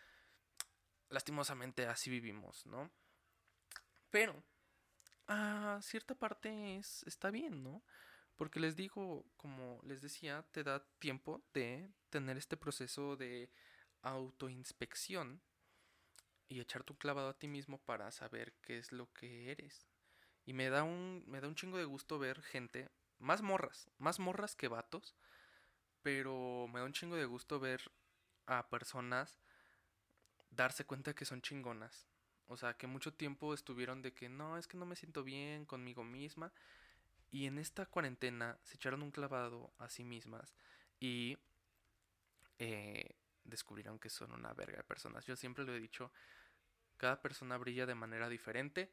[1.08, 2.90] Lastimosamente así vivimos, ¿no?
[4.10, 4.42] Pero
[5.28, 7.82] a cierta parte es, está bien, ¿no?
[8.38, 13.50] Porque les digo, como les decía, te da tiempo de tener este proceso de
[14.02, 15.42] autoinspección
[16.48, 19.88] y echar tu clavado a ti mismo para saber qué es lo que eres.
[20.46, 24.20] Y me da un, me da un chingo de gusto ver gente, más morras, más
[24.20, 25.16] morras que vatos,
[26.02, 27.90] pero me da un chingo de gusto ver
[28.46, 29.40] a personas
[30.50, 32.06] darse cuenta que son chingonas.
[32.46, 35.66] O sea, que mucho tiempo estuvieron de que no, es que no me siento bien
[35.66, 36.52] conmigo misma
[37.30, 40.54] y en esta cuarentena se echaron un clavado a sí mismas
[40.98, 41.38] y
[42.58, 45.26] eh, descubrieron que son una verga de personas.
[45.26, 46.12] Yo siempre lo he dicho,
[46.96, 48.92] cada persona brilla de manera diferente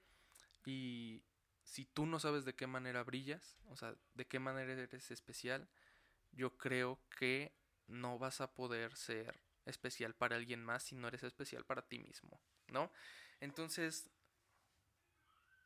[0.65, 1.23] y
[1.63, 5.67] si tú no sabes de qué manera brillas, o sea, de qué manera eres especial,
[6.31, 7.55] yo creo que
[7.87, 11.99] no vas a poder ser especial para alguien más si no eres especial para ti
[11.99, 12.91] mismo, ¿no?
[13.39, 14.09] Entonces,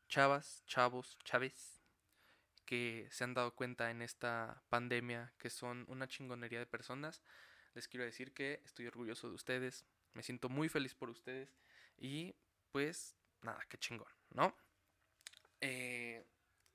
[0.08, 1.79] chavas, chavos, chaves,
[2.70, 7.20] que se han dado cuenta en esta pandemia que son una chingonería de personas.
[7.74, 11.58] Les quiero decir que estoy orgulloso de ustedes, me siento muy feliz por ustedes
[11.98, 12.32] y
[12.70, 14.56] pues nada, qué chingón, ¿no?
[15.60, 16.24] Eh,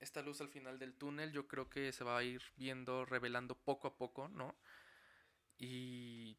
[0.01, 3.55] esta luz al final del túnel yo creo que se va a ir viendo, revelando
[3.55, 4.53] poco a poco, ¿no?
[5.57, 6.37] Y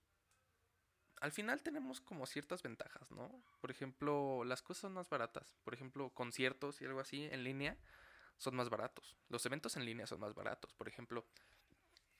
[1.23, 3.43] al final tenemos como ciertas ventajas, ¿no?
[3.63, 5.57] Por ejemplo, las cosas más baratas.
[5.65, 7.79] Por ejemplo, conciertos y algo así en línea
[8.39, 9.17] son más baratos.
[9.29, 10.73] Los eventos en línea son más baratos.
[10.75, 11.27] Por ejemplo,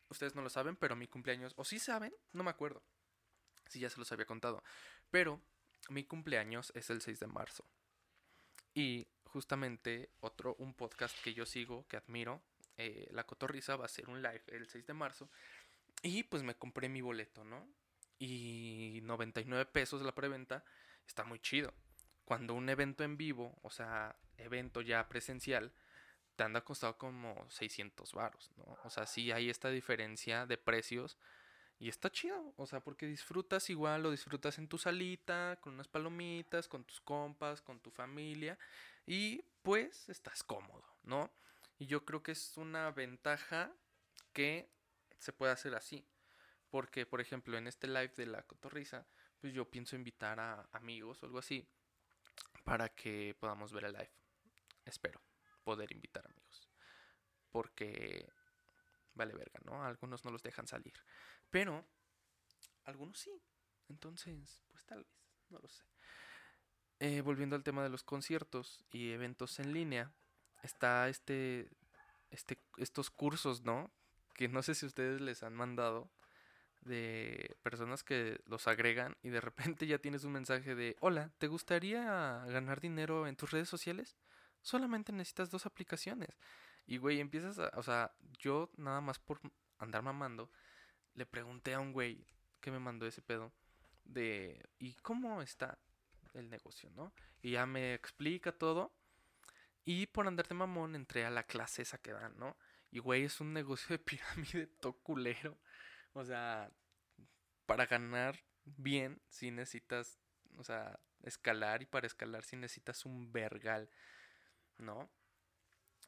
[0.09, 2.83] ustedes no lo saben, pero mi cumpleaños, o sí saben, no me acuerdo.
[3.67, 4.63] Si ya se los había contado.
[5.11, 5.41] Pero
[5.89, 7.65] mi cumpleaños es el 6 de marzo.
[8.75, 12.43] Y justamente otro, un podcast que yo sigo, que admiro,
[12.77, 15.31] eh, La Cotorriza va a hacer un live el 6 de marzo.
[16.03, 17.67] Y pues me compré mi boleto, ¿no?
[18.19, 20.65] Y 99 pesos la preventa
[21.07, 21.73] está muy chido.
[22.25, 25.73] Cuando un evento en vivo, o sea, evento ya presencial,
[26.37, 28.79] te anda costado como 600 varos, ¿no?
[28.85, 31.19] O sea, sí hay esta diferencia de precios
[31.79, 35.89] y está chido, o sea, porque disfrutas igual, lo disfrutas en tu salita, con unas
[35.89, 38.59] palomitas, con tus compas, con tu familia
[39.07, 41.31] y pues estás cómodo, ¿no?
[41.79, 43.73] Y yo creo que es una ventaja
[44.33, 44.71] que
[45.19, 46.07] se puede hacer así.
[46.71, 49.07] Porque, por ejemplo, en este live de la cotorriza,
[49.41, 51.67] pues yo pienso invitar a amigos o algo así
[52.65, 54.11] para que podamos ver el live.
[54.85, 55.26] Espero
[55.67, 56.71] poder invitar amigos.
[57.51, 58.33] Porque
[59.15, 59.85] vale verga, ¿no?
[59.85, 60.95] Algunos no los dejan salir.
[61.51, 61.85] Pero
[62.85, 63.33] algunos sí.
[63.89, 65.13] Entonces, pues tal vez,
[65.49, 65.83] no lo sé.
[67.01, 70.13] Eh, volviendo al tema de los conciertos y eventos en línea,
[70.63, 71.69] está este,
[72.31, 73.91] este, estos cursos, ¿no?
[74.35, 76.09] Que no sé si ustedes les han mandado
[76.83, 81.49] de personas que los agregan y de repente ya tienes un mensaje de, hola, ¿te
[81.49, 84.17] gustaría ganar dinero en tus redes sociales?
[84.63, 86.37] Solamente necesitas dos aplicaciones.
[86.87, 89.41] Y, güey, empiezas a, o sea, yo nada más por
[89.79, 90.51] andar mamando,
[91.15, 92.27] le pregunté a un güey
[92.61, 93.53] que me mandó ese pedo
[94.05, 95.79] de, ¿y cómo está
[96.35, 97.13] el negocio, no?
[97.43, 98.93] Y ya me explica todo.
[99.85, 102.57] Y por andar de mamón entré a la clase esa que dan, ¿no?
[102.91, 105.59] Y, güey, es un negocio de pirámide toculero.
[106.13, 106.71] O sea,
[107.67, 110.19] para ganar bien, si necesitas,
[110.57, 111.83] o sea, escalar.
[111.83, 113.89] Y para escalar, si necesitas un vergal.
[114.79, 115.11] ¿No?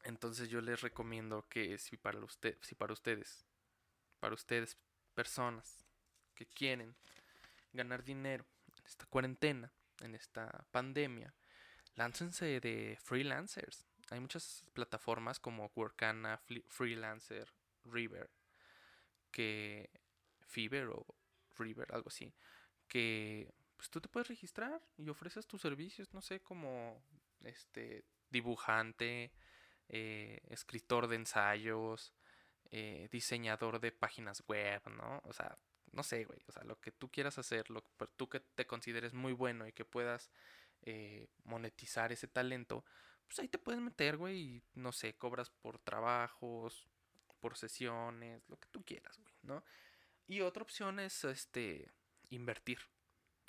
[0.04, 3.44] Entonces yo les recomiendo que si para, usted, si para ustedes,
[4.20, 4.78] para ustedes,
[5.14, 5.84] personas
[6.34, 6.96] que quieren
[7.72, 11.34] ganar dinero en esta cuarentena, en esta pandemia,
[11.96, 13.86] láncense de freelancers.
[14.10, 17.52] Hay muchas plataformas como Workana, Freelancer,
[17.84, 18.30] River,
[19.30, 19.90] que
[20.46, 21.04] Fiverr o
[21.58, 22.32] River, algo así,
[22.86, 27.02] que pues tú te puedes registrar y ofreces tus servicios, no sé, como
[27.44, 29.32] este dibujante,
[29.88, 32.12] eh, escritor de ensayos,
[32.70, 35.22] eh, diseñador de páginas web, ¿no?
[35.24, 35.58] O sea,
[35.92, 38.66] no sé, güey, o sea, lo que tú quieras hacer, lo que tú que te
[38.66, 40.30] consideres muy bueno y que puedas
[40.82, 42.84] eh, monetizar ese talento,
[43.26, 46.86] pues ahí te puedes meter, güey, y no sé, cobras por trabajos,
[47.40, 49.64] por sesiones, lo que tú quieras, güey, ¿no?
[50.26, 51.90] Y otra opción es, este,
[52.30, 52.80] invertir,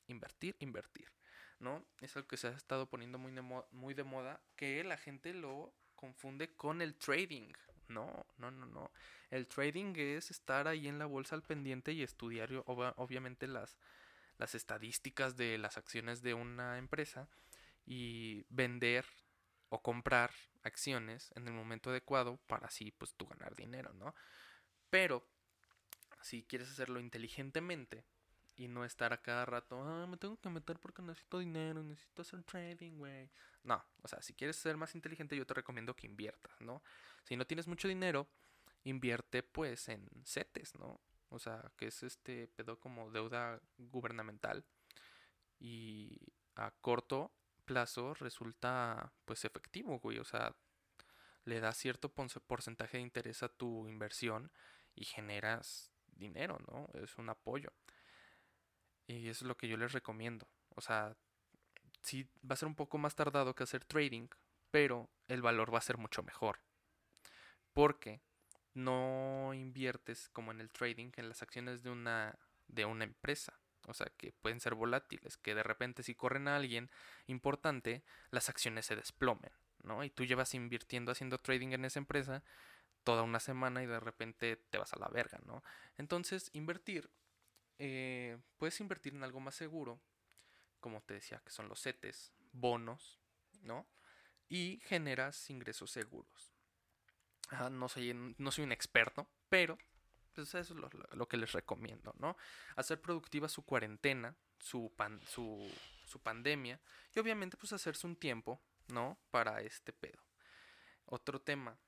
[0.07, 1.11] invertir, invertir.
[1.59, 1.85] ¿No?
[2.01, 5.33] Es algo que se ha estado poniendo muy de, muy de moda, que la gente
[5.33, 7.51] lo confunde con el trading.
[7.87, 8.91] No, no, no, no.
[9.29, 13.77] El trading es estar ahí en la bolsa al pendiente y estudiar obviamente las,
[14.37, 17.27] las estadísticas de las acciones de una empresa
[17.85, 19.05] y vender
[19.69, 20.31] o comprar
[20.63, 24.15] acciones en el momento adecuado para así pues tú ganar dinero, ¿no?
[24.89, 25.27] Pero
[26.21, 28.05] si quieres hacerlo inteligentemente,
[28.59, 32.23] y no estar a cada rato, ah, me tengo que meter porque necesito dinero, necesito
[32.23, 33.29] hacer trading, güey.
[33.63, 36.83] No, o sea, si quieres ser más inteligente, yo te recomiendo que inviertas, ¿no?
[37.23, 38.27] Si no tienes mucho dinero,
[38.83, 40.99] invierte pues en CETES, ¿no?
[41.29, 44.65] O sea, que es este pedo como deuda gubernamental
[45.57, 46.19] y
[46.55, 47.31] a corto
[47.63, 50.19] plazo resulta pues efectivo, güey.
[50.19, 50.53] O sea,
[51.45, 54.51] le da cierto porcentaje de interés a tu inversión
[54.95, 56.89] y generas dinero, ¿no?
[57.01, 57.71] Es un apoyo.
[59.09, 60.47] Y eso es lo que yo les recomiendo.
[60.75, 61.17] O sea,
[62.03, 64.27] sí va a ser un poco más tardado que hacer trading,
[64.69, 66.59] pero el valor va a ser mucho mejor.
[67.73, 68.21] Porque
[68.75, 73.59] no inviertes como en el trading en las acciones de una de una empresa.
[73.87, 76.91] O sea, que pueden ser volátiles, que de repente si corren a alguien
[77.25, 80.03] importante, las acciones se desplomen, ¿no?
[80.03, 82.43] Y tú llevas invirtiendo haciendo trading en esa empresa
[83.03, 85.63] toda una semana y de repente te vas a la verga, ¿no?
[85.97, 87.09] Entonces, invertir
[87.79, 90.01] eh, puedes invertir en algo más seguro,
[90.81, 93.19] como te decía, que son los CETES, bonos,
[93.61, 93.87] ¿no?
[94.49, 96.53] Y generas ingresos seguros.
[97.71, 99.77] no, soy, no soy un experto, pero
[100.33, 102.37] pues eso es lo, que les recomiendo, ¿no?
[102.75, 104.91] Hacer productiva su cuarentena, su,
[105.25, 105.71] su,
[106.05, 106.81] su pandemia,
[107.15, 109.17] y obviamente pues hacerse un tiempo, ¿no?
[109.31, 110.21] Para este pedo.
[111.05, 111.79] Otro tema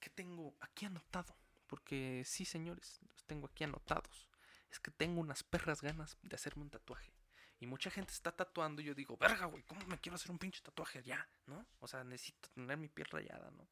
[0.00, 1.36] que tengo aquí anotado,
[1.68, 4.27] porque sí, señores, los tengo aquí anotados
[4.70, 7.12] es que tengo unas perras ganas de hacerme un tatuaje.
[7.60, 10.38] Y mucha gente está tatuando y yo digo, verga, güey, ¿cómo me quiero hacer un
[10.38, 11.28] pinche tatuaje ya?
[11.46, 11.66] ¿No?
[11.80, 13.68] O sea, necesito tener mi piel rayada, ¿no?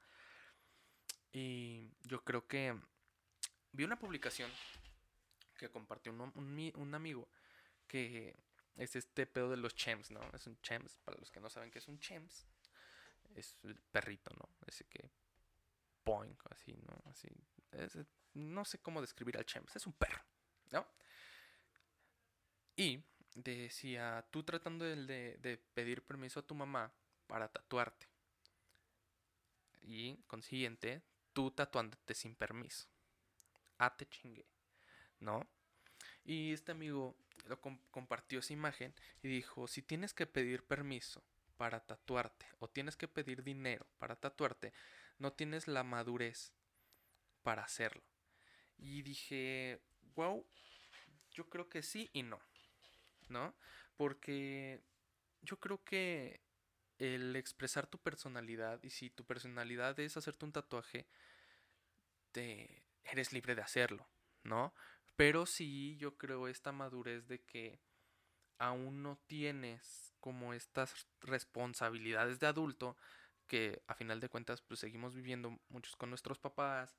[1.33, 2.75] Y yo creo que
[3.73, 4.51] vi una publicación
[5.57, 7.29] que compartió un, un, amigo
[7.87, 8.35] que
[8.77, 10.21] es este pedo de los chems, ¿no?
[10.35, 12.47] Es un chems, para los que no saben qué es un chems,
[13.35, 14.49] es el perrito, ¿no?
[14.67, 15.11] Ese que
[16.05, 17.03] Poink, así, ¿no?
[17.11, 17.29] Así,
[18.35, 20.23] no sé cómo describir al Chems, es un perro,
[20.73, 20.87] ¿no?
[22.77, 23.03] Y
[23.35, 24.97] decía, tú tratando de,
[25.39, 26.93] de pedir permiso a tu mamá
[27.27, 28.07] para tatuarte.
[29.83, 31.03] Y consiguiente,
[31.33, 32.89] tú tatuándote sin permiso.
[33.79, 34.47] Ah, te chingue,
[35.21, 35.47] ¿no?
[36.25, 41.23] Y este amigo lo compartió esa imagen y dijo, si tienes que pedir permiso
[41.57, 44.73] para tatuarte o tienes que pedir dinero para tatuarte,
[45.19, 46.53] no tienes la madurez
[47.43, 48.03] para hacerlo.
[48.77, 49.81] Y dije,
[50.17, 50.45] wow,
[51.33, 52.41] yo creo que sí y no,
[53.29, 53.55] ¿no?
[53.97, 54.83] Porque
[55.43, 56.41] yo creo que
[56.99, 61.07] el expresar tu personalidad y si tu personalidad es hacerte un tatuaje,
[62.33, 64.09] te eres libre de hacerlo,
[64.43, 64.75] ¿no?
[65.17, 67.81] Pero sí, yo creo esta madurez de que
[68.59, 72.97] aún no tienes como estas responsabilidades de adulto
[73.47, 76.97] que a final de cuentas pues seguimos viviendo muchos con nuestros papás,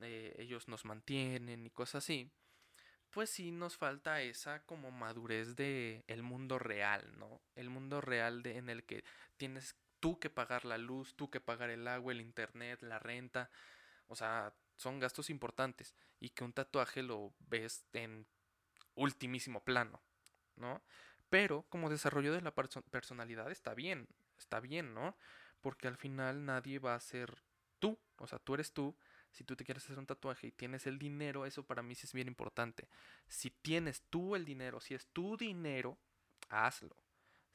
[0.00, 2.30] eh, ellos nos mantienen y cosas así,
[3.10, 7.40] pues sí nos falta esa como madurez de el mundo real, ¿no?
[7.56, 9.04] El mundo real de, en el que
[9.36, 13.50] tienes tú que pagar la luz, tú que pagar el agua, el internet, la renta,
[14.08, 18.26] o sea, son gastos importantes y que un tatuaje lo ves en
[18.94, 20.00] ultimísimo plano,
[20.56, 20.82] ¿no?
[21.28, 24.08] Pero como desarrollo de la personalidad está bien,
[24.38, 25.16] está bien, ¿no?
[25.60, 27.42] Porque al final nadie va a ser
[27.78, 28.96] tú, o sea, tú eres tú.
[29.32, 32.06] Si tú te quieres hacer un tatuaje y tienes el dinero, eso para mí sí
[32.06, 32.88] es bien importante.
[33.28, 35.96] Si tienes tú el dinero, si es tu dinero,
[36.48, 36.96] hazlo.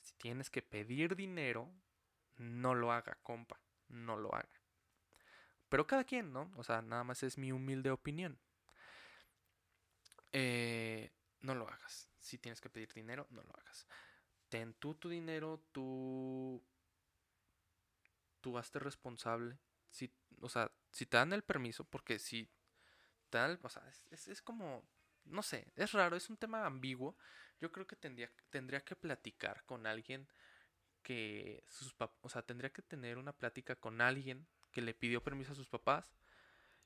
[0.01, 1.69] Si tienes que pedir dinero,
[2.37, 3.59] no lo haga, compa,
[3.89, 4.61] no lo haga.
[5.69, 6.51] Pero cada quien, ¿no?
[6.55, 8.37] O sea, nada más es mi humilde opinión.
[10.31, 11.11] Eh,
[11.41, 12.09] no lo hagas.
[12.19, 13.87] Si tienes que pedir dinero, no lo hagas.
[14.49, 16.63] Ten tú tu dinero, tú.
[18.41, 19.57] Tú hazte responsable.
[19.89, 22.49] Si, o sea, si te dan el permiso, porque si
[23.29, 24.81] tal, o sea, es, es, como.
[25.25, 27.17] No sé, es raro, es un tema ambiguo.
[27.59, 30.25] Yo creo que tendría, tendría que platicar con alguien
[31.03, 35.51] que sus o sea, tendría que tener una plática con alguien que le pidió permiso
[35.51, 36.15] a sus papás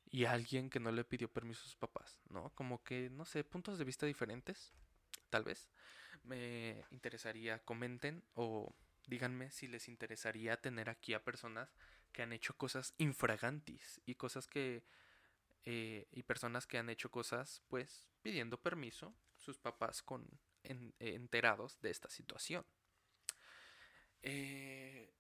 [0.06, 2.50] y alguien que no le pidió permiso a sus papás, ¿no?
[2.56, 4.74] Como que, no sé, puntos de vista diferentes,
[5.30, 5.70] tal vez.
[6.24, 8.74] Me interesaría, comenten o
[9.06, 11.76] díganme si les interesaría tener aquí a personas
[12.20, 14.84] que han hecho cosas infragantis y cosas que...
[15.64, 20.28] Eh, y personas que han hecho cosas, pues, pidiendo permiso, sus papás con
[20.64, 22.66] enterados de esta situación.
[24.22, 25.14] Eh,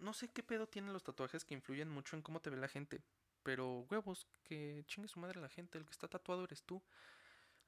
[0.00, 2.68] no sé qué pedo tienen los tatuajes que influyen mucho en cómo te ve la
[2.68, 3.02] gente.
[3.42, 5.76] Pero huevos, que chingue su madre la gente.
[5.76, 6.82] El que está tatuado eres tú.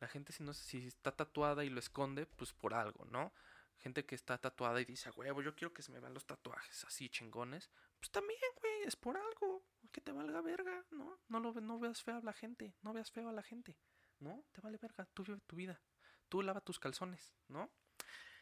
[0.01, 3.35] La gente si no si está tatuada y lo esconde, pues por algo, ¿no?
[3.77, 6.83] Gente que está tatuada y dice, huevo, yo quiero que se me vean los tatuajes
[6.87, 7.71] así chingones.
[8.03, 9.63] Pues también, güey, es por algo.
[9.93, 11.21] Que te valga verga, ¿no?
[11.29, 12.75] No, lo, no veas feo a la gente.
[12.83, 13.79] No veas feo a la gente.
[14.19, 14.45] ¿No?
[14.51, 15.07] Te vale verga.
[15.15, 15.81] Tú vive tu vida.
[16.29, 17.71] Tú lava tus calzones, ¿no?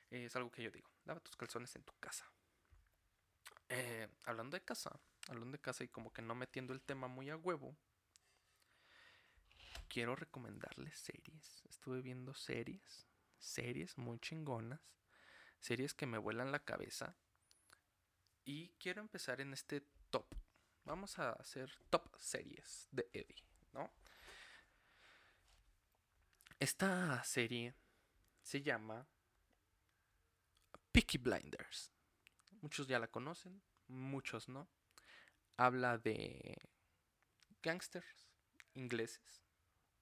[0.09, 0.91] es algo que yo digo.
[1.05, 2.33] Lava tus calzones en tu casa.
[3.69, 4.99] Eh, hablando de casa,
[5.29, 7.77] hablando de casa y como que no metiendo el tema muy a huevo,
[9.89, 11.67] quiero recomendarles series.
[11.69, 13.07] Estuve viendo series,
[13.39, 14.81] series muy chingonas,
[15.59, 17.15] series que me vuelan la cabeza.
[18.45, 20.27] Y quiero empezar en este top.
[20.85, 23.93] Vamos a hacer top series de Eddie, ¿no?
[26.59, 27.75] Esta serie
[28.43, 29.07] se llama
[30.93, 31.93] Peaky Blinders.
[32.61, 34.69] Muchos ya la conocen, muchos no.
[35.57, 36.59] Habla de
[37.63, 38.29] gangsters
[38.75, 39.43] ingleses.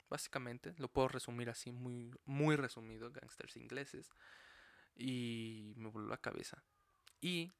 [0.09, 4.11] Básicamente, lo puedo resumir así muy muy resumido, gangsters ingleses
[4.97, 6.65] y me voló la cabeza.
[7.21, 7.53] Y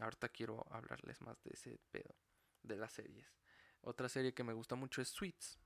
[0.00, 2.14] ahorita quiero hablarles más de ese pedo
[2.62, 3.34] de las series.
[3.82, 5.58] Otra serie que me gusta mucho es Sweets.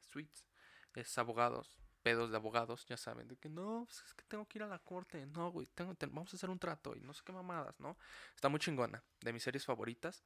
[0.00, 0.46] Sweets
[0.94, 4.58] es abogados pedos de abogados, ya saben, de que no, pues, es que tengo que
[4.58, 7.22] ir a la corte, no, güey, tengo, vamos a hacer un trato y no sé
[7.24, 7.98] qué mamadas, ¿no?
[8.32, 10.24] Está muy chingona, de mis series favoritas.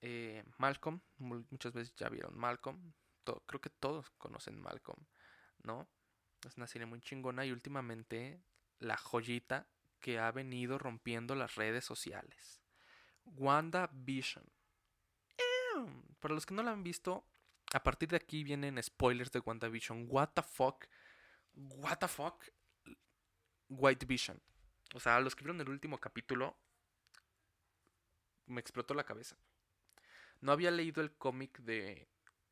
[0.00, 2.92] Eh, Malcolm, muchas veces ya vieron Malcolm,
[3.46, 5.06] creo que todos conocen Malcolm,
[5.62, 5.88] ¿no?
[6.44, 8.42] Es una serie muy chingona y últimamente
[8.80, 9.68] la joyita
[10.02, 12.60] que ha venido rompiendo las redes sociales.
[13.24, 14.44] WandaVision.
[14.44, 14.62] Vision
[16.20, 17.26] para los que no la han visto,
[17.72, 20.06] a partir de aquí vienen spoilers de WandaVision.
[20.08, 20.86] What the fuck?
[21.54, 22.44] What the fuck?
[23.68, 24.40] White Vision.
[24.94, 26.56] O sea, los que vieron el último capítulo
[28.46, 29.36] me explotó la cabeza.
[30.40, 32.08] No había leído el cómic de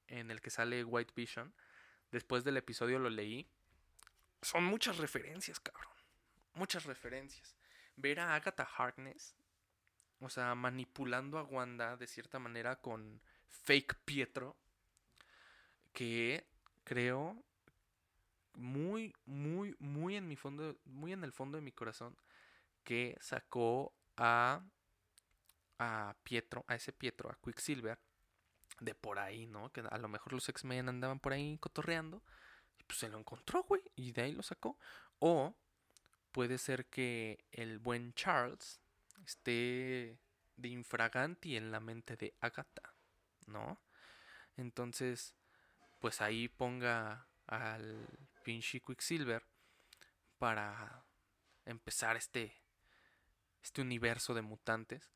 [0.07, 1.55] en el que sale White Vision.
[2.11, 3.48] Después del episodio lo leí.
[4.42, 5.89] Son muchas referencias, cabrón.
[6.55, 7.57] Muchas referencias.
[7.96, 9.34] Ver a Agatha Harkness
[10.20, 14.57] o sea, manipulando a Wanda de cierta manera con fake Pietro,
[15.92, 16.46] que
[16.84, 17.42] creo
[18.55, 22.16] muy, muy, muy en mi fondo, muy en el fondo de mi corazón,
[22.84, 24.62] que sacó a,
[25.78, 27.98] a Pietro, a ese Pietro, a Quicksilver,
[28.80, 29.72] de por ahí, ¿no?
[29.72, 32.22] Que a lo mejor los X-Men andaban por ahí cotorreando,
[32.78, 34.78] y pues se lo encontró, güey, y de ahí lo sacó.
[35.18, 35.57] O
[36.33, 38.81] puede ser que el buen Charles
[39.24, 40.18] esté
[40.57, 42.95] de infraganti en la mente de Agatha,
[43.47, 43.81] ¿no?
[44.57, 45.35] Entonces,
[45.99, 48.07] pues ahí ponga al
[48.45, 49.45] pinche Quicksilver
[50.39, 51.05] para
[51.64, 52.57] empezar este,
[53.62, 55.11] este universo de mutantes.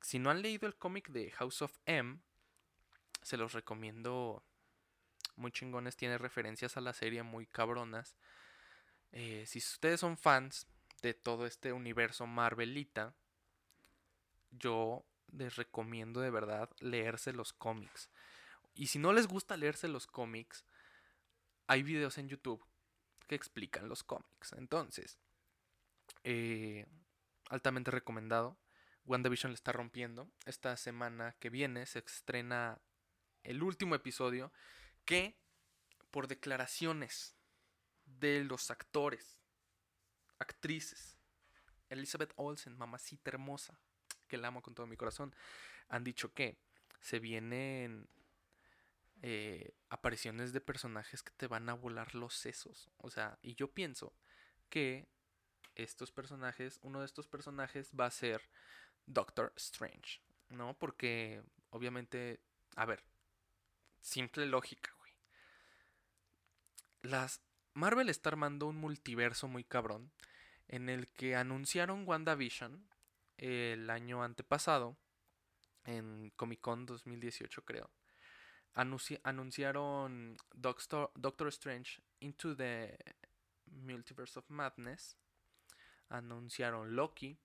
[0.00, 2.20] Si no han leído el cómic de House of M,
[3.22, 4.44] se los recomiendo
[5.36, 8.16] muy chingones, tiene referencias a la serie muy cabronas.
[9.12, 10.66] Eh, si ustedes son fans
[11.02, 13.14] de todo este universo Marvelita,
[14.50, 18.10] yo les recomiendo de verdad leerse los cómics.
[18.74, 20.64] Y si no les gusta leerse los cómics,
[21.66, 22.64] hay videos en YouTube
[23.26, 24.52] que explican los cómics.
[24.54, 25.18] Entonces,
[26.24, 26.86] eh,
[27.48, 28.56] altamente recomendado.
[29.06, 30.30] WandaVision le está rompiendo.
[30.46, 32.80] Esta semana que viene se estrena
[33.42, 34.52] el último episodio
[35.04, 35.36] que,
[36.10, 37.36] por declaraciones
[38.20, 39.38] de los actores,
[40.38, 41.18] actrices,
[41.88, 43.78] Elizabeth Olsen, mamacita hermosa,
[44.28, 45.34] que la amo con todo mi corazón,
[45.88, 46.58] han dicho que
[47.00, 48.08] se vienen
[49.22, 52.90] eh, apariciones de personajes que te van a volar los sesos.
[52.98, 54.14] O sea, y yo pienso
[54.68, 55.08] que
[55.74, 58.48] estos personajes, uno de estos personajes va a ser
[59.06, 60.78] Doctor Strange, ¿no?
[60.78, 62.40] Porque obviamente,
[62.76, 63.02] a ver,
[64.00, 65.12] simple lógica, güey.
[67.02, 67.40] Las
[67.80, 70.12] Marvel está armando un multiverso muy cabrón
[70.68, 72.86] en el que anunciaron WandaVision
[73.38, 74.98] el año antepasado
[75.86, 77.90] en Comic Con 2018 creo.
[78.74, 82.98] anunciaron Doctor, Doctor Strange Into the
[83.64, 85.16] Multiverse of Madness.
[86.10, 87.38] Anunciaron Loki.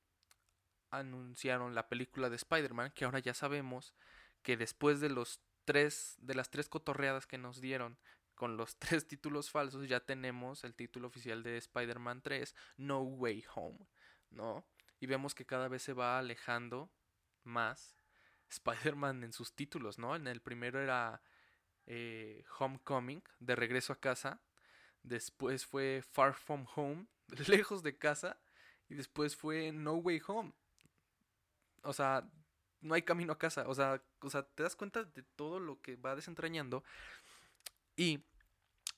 [0.92, 3.96] Anunciaron la película de Spider-Man, que ahora ya sabemos
[4.44, 7.98] que después de los tres, de las tres cotorreadas que nos dieron
[8.36, 13.46] con los tres títulos falsos, ya tenemos el título oficial de Spider-Man 3, No Way
[13.56, 13.88] Home,
[14.30, 14.66] ¿no?
[15.00, 16.92] Y vemos que cada vez se va alejando
[17.44, 17.96] más
[18.50, 20.16] Spider-Man en sus títulos, ¿no?
[20.16, 21.22] En el primero era
[21.86, 24.42] eh, Homecoming, de regreso a casa.
[25.04, 27.08] Después fue Far From Home,
[27.48, 28.40] lejos de casa.
[28.88, 30.54] Y después fue No Way Home.
[31.84, 32.30] O sea,
[32.82, 33.68] no hay camino a casa.
[33.68, 36.84] O sea, o sea, te das cuenta de todo lo que va desentrañando.
[37.96, 38.26] Y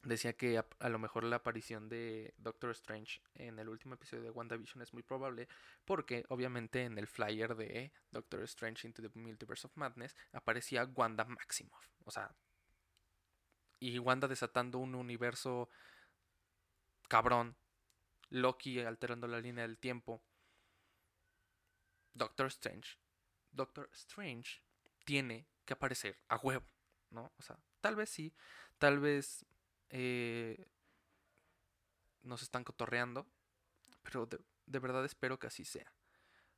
[0.03, 4.31] decía que a, lo mejor la aparición de Doctor Strange en el último episodio de
[4.31, 5.47] WandaVision es muy probable
[5.85, 11.25] porque obviamente en el flyer de Doctor Strange into the Multiverse of Madness aparecía Wanda
[11.25, 11.89] Maximoff.
[12.05, 12.35] O sea,
[13.79, 15.69] y Wanda desatando un universo
[17.07, 17.55] cabrón.
[18.29, 20.21] Loki alterando la línea del tiempo.
[22.13, 22.97] Doctor Strange.
[23.51, 24.61] Doctor Strange
[25.05, 26.65] tiene que aparecer a huevo,
[27.09, 27.31] ¿no?
[27.37, 28.33] O sea, tal vez sí,
[28.77, 29.45] tal vez
[29.89, 30.67] eh,
[32.23, 33.27] nos están cotorreando,
[34.03, 35.91] pero de, verdad espero que así sea,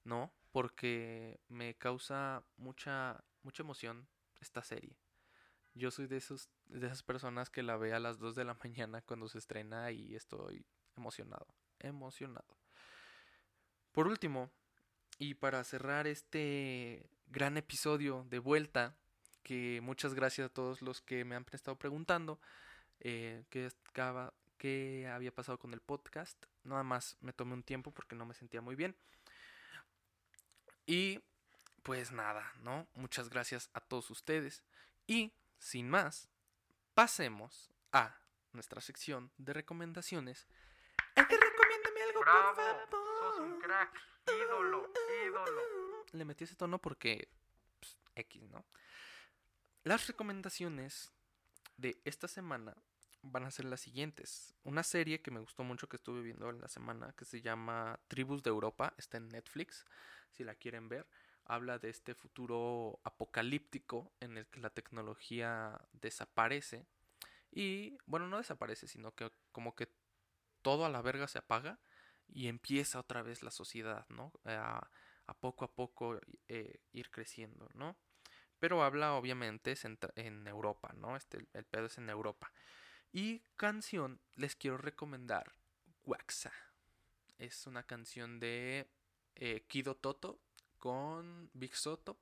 [0.04, 0.34] ¿no?
[0.52, 4.08] Porque me causa mucha, mucha emoción
[4.40, 4.98] esta serie.
[5.76, 8.54] Yo soy de, esos, de esas personas que la ve a las 2 de la
[8.64, 10.66] mañana cuando se estrena y estoy
[10.98, 11.48] emocionado,
[11.80, 12.58] emocionado.
[13.92, 14.52] Por último,
[15.18, 18.96] y para cerrar este gran episodio de vuelta,
[19.44, 22.40] que muchas gracias a todos los que me han estado preguntando,
[23.00, 26.46] eh, qué, había pasado con el podcast.
[26.64, 28.96] Nada más me tomé un tiempo porque no me sentía muy bien.
[30.86, 31.22] Y
[31.84, 32.88] pues nada, ¿no?
[32.96, 34.64] Muchas gracias a todos ustedes.
[35.08, 36.30] Y sin más,
[36.94, 38.20] pasemos a
[38.54, 40.48] nuestra sección de recomendaciones.
[41.16, 42.24] recomiéndame algo,
[43.20, 44.92] Sos un crack, ídolo,
[45.26, 45.62] ídolo.
[46.12, 47.30] Le metí ese tono porque
[47.80, 48.66] pues, X, ¿no?
[49.84, 51.14] Las recomendaciones
[51.78, 52.76] de esta semana
[53.22, 54.54] van a ser las siguientes.
[54.64, 57.98] Una serie que me gustó mucho que estuve viendo en la semana que se llama
[58.10, 59.86] Tribus de Europa, está en Netflix,
[60.32, 61.08] si la quieren ver.
[61.46, 66.86] Habla de este futuro apocalíptico en el que la tecnología desaparece.
[67.50, 69.88] Y bueno, no desaparece, sino que como que
[70.62, 71.80] todo a la verga se apaga
[72.28, 74.34] y empieza otra vez la sociedad, ¿no?
[74.44, 74.90] A,
[75.40, 76.20] poco a poco
[76.50, 77.96] eh, ir creciendo, ¿no?
[78.60, 79.76] Pero habla obviamente
[80.16, 81.16] en, Europa, ¿no?
[81.16, 82.52] Este, el pedo es en Europa.
[83.12, 85.54] Y canción, les quiero recomendar
[86.06, 86.52] Waxa.
[87.38, 88.90] Es una canción de
[89.36, 90.42] eh, Kido Toto
[90.78, 92.20] con Big Soto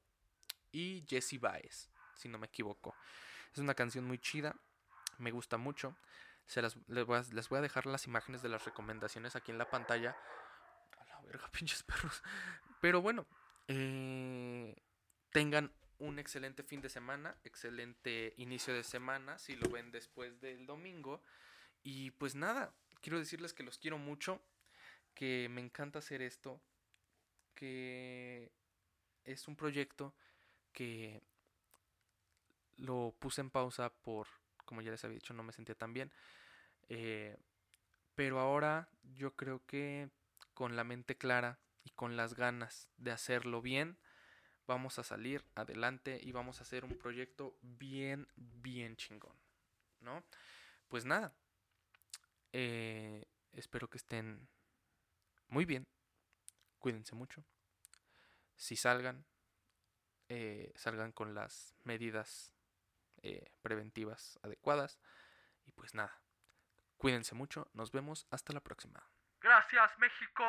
[0.71, 2.95] y Jesse Baez, si no me equivoco.
[3.51, 4.55] Es una canción muy chida,
[5.17, 5.97] me gusta mucho.
[6.45, 10.15] Se las, les, voy a, dejar las imágenes de las recomendaciones aquí en la pantalla.
[10.99, 12.21] A la verga, pinches perros.
[12.79, 13.25] Pero bueno,
[13.67, 14.75] eh,
[15.31, 20.65] tengan un excelente fin de semana, excelente inicio de semana, si lo ven después del
[20.65, 21.21] domingo.
[21.83, 24.41] Y pues nada, quiero decirles que los quiero mucho,
[25.13, 26.61] que me encanta hacer esto,
[27.55, 28.51] que
[29.23, 30.13] es un proyecto
[30.71, 31.23] que
[32.77, 34.27] lo puse en pausa por,
[34.65, 36.11] como ya les había dicho, no me sentía tan bien.
[36.89, 37.37] Eh,
[38.15, 40.09] pero ahora yo creo que
[40.53, 43.97] con la mente clara y con las ganas de hacerlo bien,
[44.67, 49.35] vamos a salir adelante y vamos a hacer un proyecto bien, bien chingón,
[50.01, 50.23] ¿no?
[50.89, 51.33] Pues nada,
[52.51, 54.47] eh, espero que estén
[55.47, 55.87] muy bien,
[56.79, 57.43] cuídense mucho,
[58.55, 59.25] si salgan,
[60.27, 62.53] eh, salgan con las medidas
[63.23, 64.99] eh, preventivas adecuadas
[65.65, 66.21] y pues nada,
[66.97, 69.09] cuídense mucho, nos vemos hasta la próxima.
[69.39, 70.43] Gracias México.